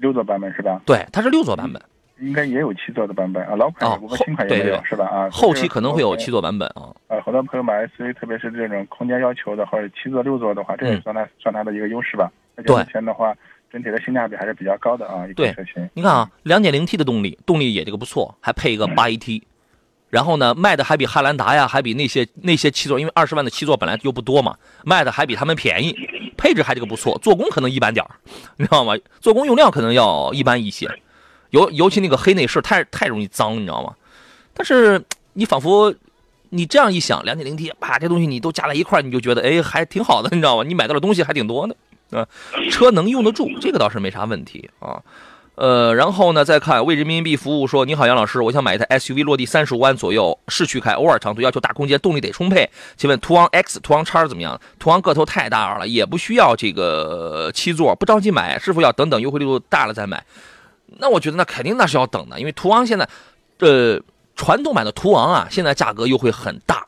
[0.01, 0.81] 六座版本是吧？
[0.85, 1.81] 对，它是六座版本。
[2.21, 5.05] 应该也有七座的版本啊，老款有，不过新款也没有，是吧？
[5.05, 6.91] 啊，后期可能会有七座版本啊。
[7.07, 12.31] 啊，很多朋友买 SUV，特别是这种空间要求的，或者七座、六座的话，这也算它算它的一个优势吧。
[12.65, 12.75] 对。
[12.75, 13.33] 目前的话，
[13.71, 15.25] 整体的性价比还是比较高的啊。
[15.35, 15.53] 对。
[15.53, 15.89] 车型。
[15.93, 19.41] 你看啊，2.0T 的动力，动力也这个不错，还配一个 8AT，
[20.09, 25.95] 然后呢，卖的还比汉兰达呀，还比那些那些七座，因为二十万的七座本来就不多嘛，卖的还比他们便宜，
[26.37, 28.11] 配置还这个不错，做工可能一般点儿，
[28.57, 28.93] 你知道吗？
[29.21, 30.89] 做工用料可能要一般一些。
[31.51, 33.93] 尤尤其那个黑内饰太太容易脏，你知道吗？
[34.53, 35.01] 但是
[35.33, 35.93] 你仿佛
[36.49, 40.63] 你这样一想，两点零 T，把这东西你都加在一块你就觉得哎还挺好的，你知道吗？
[40.63, 41.75] 你买到的东西还挺多的
[42.17, 42.27] 啊，
[42.71, 45.01] 车能用得住，这个倒是没啥问题啊。
[45.55, 52.69] 呃，然后呢，再看为人民币服务说，你好杨老师，我想买一台 SUV，落地三十五万左右，市区开，偶尔长途要求大空间，动力得充沛。
[52.95, 54.57] 请问途昂 X、途昂叉怎么样？
[54.79, 60.23] 途昂个头太大了，也不需要这个七座，不着急买，是否要等等优惠力度大了再买？
[60.97, 63.07] 那我觉得那肯定那是要等的，因为途昂现在，
[63.59, 64.01] 呃，
[64.35, 66.85] 传统版的途昂啊，现在价格优惠很大，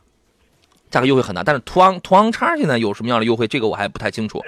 [0.90, 1.42] 价格优惠很大。
[1.42, 4.42] 但是途昂途昂叉现在有什么样的优惠，这个我还不太清楚，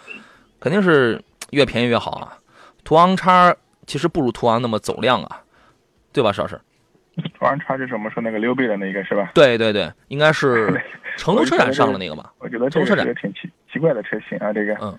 [0.59, 2.39] 肯定是越便宜越好啊。
[2.83, 3.55] 途昂叉
[3.87, 5.41] 其实不如途昂那么走量啊，
[6.13, 6.61] 对吧，邵老师？
[7.39, 9.31] 途昂叉就是我们说那个溜背的那个是吧？
[9.35, 10.69] 对对对，应该是
[11.17, 12.33] 成都车展上的那个吧？
[12.39, 14.99] 我觉得这个挺奇奇怪的车型啊，这个，嗯嗯。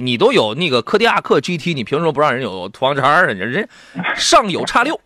[0.00, 3.22] 你都有那个柯迪亚克 GT，你凭什么不让人有途昂叉？
[3.22, 3.68] 人家人
[4.16, 4.98] 上有叉六，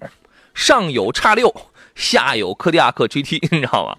[0.55, 1.53] 上有叉六，
[1.97, 3.97] 下有柯迪亚克 GT， 你知道吗？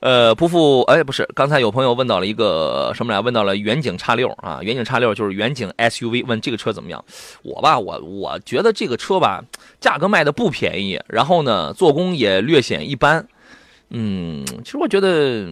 [0.00, 3.20] 呃，不负哎，不是，刚才有朋友问到了一个什么来？
[3.20, 6.24] 问到了远景叉六啊，远景叉六就是远景 SUV。
[6.26, 7.04] 问这个车怎么样？
[7.42, 9.42] 我吧，我我觉得这个车吧，
[9.80, 13.26] 价格卖的不便宜，然后呢，做工也略显一般。
[13.90, 15.48] 嗯，其实我觉得。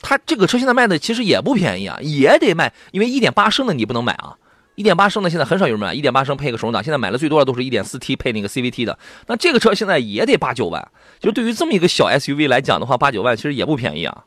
[0.00, 4.36] 它这个车现在卖的其实也不便宜啊，也得卖，因为一点八升的你不能买啊，
[4.76, 10.88] 一点八升的现在很少有人买，一点八升配个手动挡，现在买的最多的都是一点四 T 配那个 CVT 的，那这个车现在也得八九万，
[11.18, 14.24] 就对于这么一个小 SUV 来讲的话，八九万其实也不便宜啊，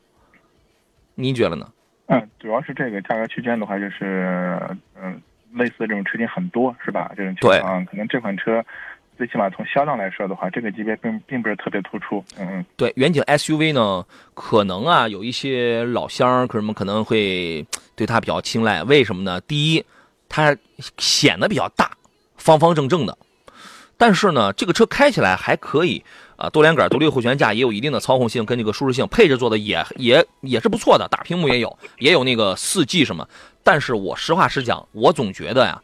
[1.14, 1.68] 您觉得呢？
[2.06, 4.60] 嗯，主要是这个价格区间的话，就是
[5.02, 5.20] 嗯，
[5.54, 7.10] 类似这种车型很多是吧？
[7.16, 8.62] 这种情况可能这款车。
[9.16, 12.24] 最起码从销量来说的话，这个级别并并不是特别突出。
[12.38, 14.04] 嗯嗯，对，远景 SUV 呢，
[14.34, 18.82] 可能啊有一些老乡可能可能会对它比较青睐。
[18.84, 19.40] 为什么呢？
[19.42, 19.84] 第一，
[20.28, 20.56] 它
[20.98, 21.92] 显得比较大，
[22.36, 23.16] 方方正正的。
[23.96, 26.02] 但是呢，这个车开起来还可以
[26.36, 33.28] 啊，多连杆、独立后悬架也有一定的操控性跟这个舒适性，配置做的也也也是不错的，大屏幕也有，也有那个四 G 什么。
[33.62, 35.80] 但是我实话实讲，我总觉得呀。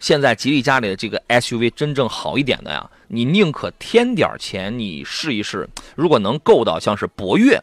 [0.00, 5.68] 现在吉利家里的这个 SUV 真正好一点的呀，你宁可添点钱，你试一试。
[5.94, 7.62] 如果能够到像是博越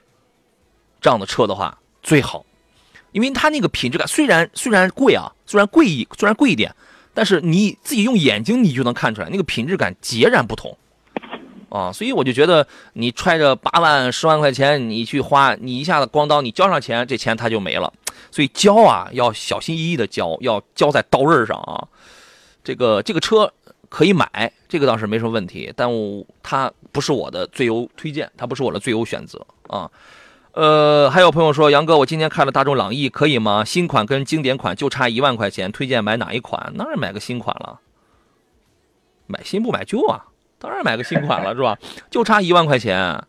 [1.02, 2.46] 这样的车的话，最好，
[3.12, 6.74] 因为它那个品质感虽然虽然贵啊，虽然贵一虽然贵一点，
[7.14, 10.78] 但是你自己用眼睛你就能看出来，那个品质感截然不同
[11.70, 11.92] 啊。
[11.92, 17.92] 所以我就觉得你揣着八万十万块钱你去花，你一下子咣当你交上钱，这钱它就没了。
[18.30, 21.88] 所以交啊要小心翼翼的交，要交在刀刃上啊。
[22.68, 23.50] 这个这个车
[23.88, 25.90] 可以买，这个倒是没什么问题，但
[26.44, 29.40] 它不是我的最优推荐，它不是我的最优选择
[29.70, 29.90] 啊。
[30.52, 33.64] 呃，还有朋友说，杨哥，我今天看了大众朗逸，可以吗？
[33.64, 36.74] 新款跟经典款就差一万块钱，推荐买哪一款？
[36.78, 37.80] 当然买个新款了，
[39.28, 40.26] 买新不买旧啊，
[40.60, 41.78] 当然买个新款了，是吧？
[42.12, 43.24] 就差一万块钱，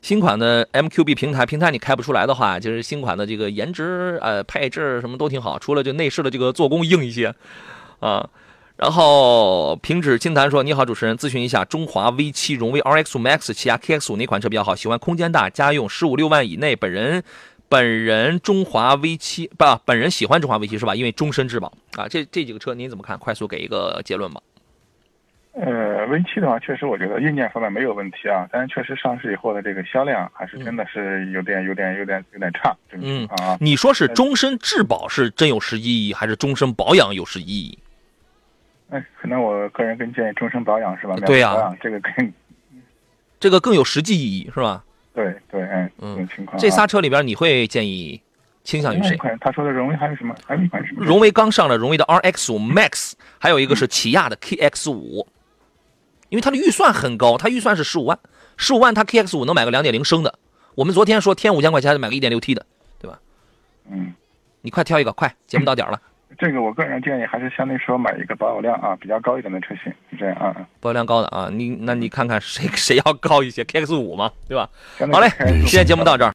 [0.00, 7.32] 新款的 MQB 平台，平台你开不出来的话，就是新款的这个颜值、呃配置什么都挺好，除了这内饰的这个做工硬一些
[8.00, 8.28] 啊。
[8.82, 14.74] 然后平指金坛说：“你好，主持人，咨询一下，中华 V 七、荣威 RX 五 Max、起亚 KX 五哪款车比较好？
[14.74, 16.74] 喜欢空间大、家用，十五六万以内。
[16.74, 17.22] 本人，
[17.68, 20.96] 本人中华 V 七不，本人喜欢中华 V 七是吧？
[20.96, 22.08] 因为终身质保啊。
[22.10, 23.16] 这这几个车您怎么看？
[23.16, 24.40] 快速给一个结论吧。
[25.52, 25.62] 呃。”
[26.02, 32.76] 呃，V7 的话，确实我觉得硬件方面没有问题啊，但是确实上市以后的这个销量还是真的是有点、有点、有点、有点差。
[32.90, 37.78] 嗯啊，你说是终身质保是真有实际意义，还是终身保养有实际意义？
[38.92, 41.16] 哎，可能我个人更建议终身保养是吧？
[41.24, 42.32] 对呀，这个更
[43.40, 44.84] 这个更有实际意义是吧？
[45.14, 46.58] 对对，嗯嗯，情况。
[46.58, 48.20] 这仨车里边你会建议
[48.64, 49.18] 倾向于谁？
[49.40, 50.34] 他说的荣威还有什么？
[50.46, 51.04] 还有一款什么？
[51.04, 55.26] 荣威刚上了荣威的 RX 五 Max，还有一个是起亚的 KX 五，
[56.28, 58.18] 因为它的预算很高，它预算是十五万，
[58.58, 60.38] 十五万它 KX 五能买个两点零升的。
[60.74, 62.64] 我们昨天说添五千块钱买个一点六 T 的，
[62.98, 63.18] 对吧？
[63.90, 64.14] 嗯，
[64.60, 66.00] 你快挑一个，快，节目到点了。
[66.38, 70.54] 这个我个人建议还是相对说买一个保有量啊比较高一点的车型，是这样啊。
[70.80, 74.68] 保有量高的啊，你那你看看谁谁要高一些？KX 五嘛，对吧？
[75.12, 75.28] 好嘞，
[75.64, 76.30] 今天节目到这儿。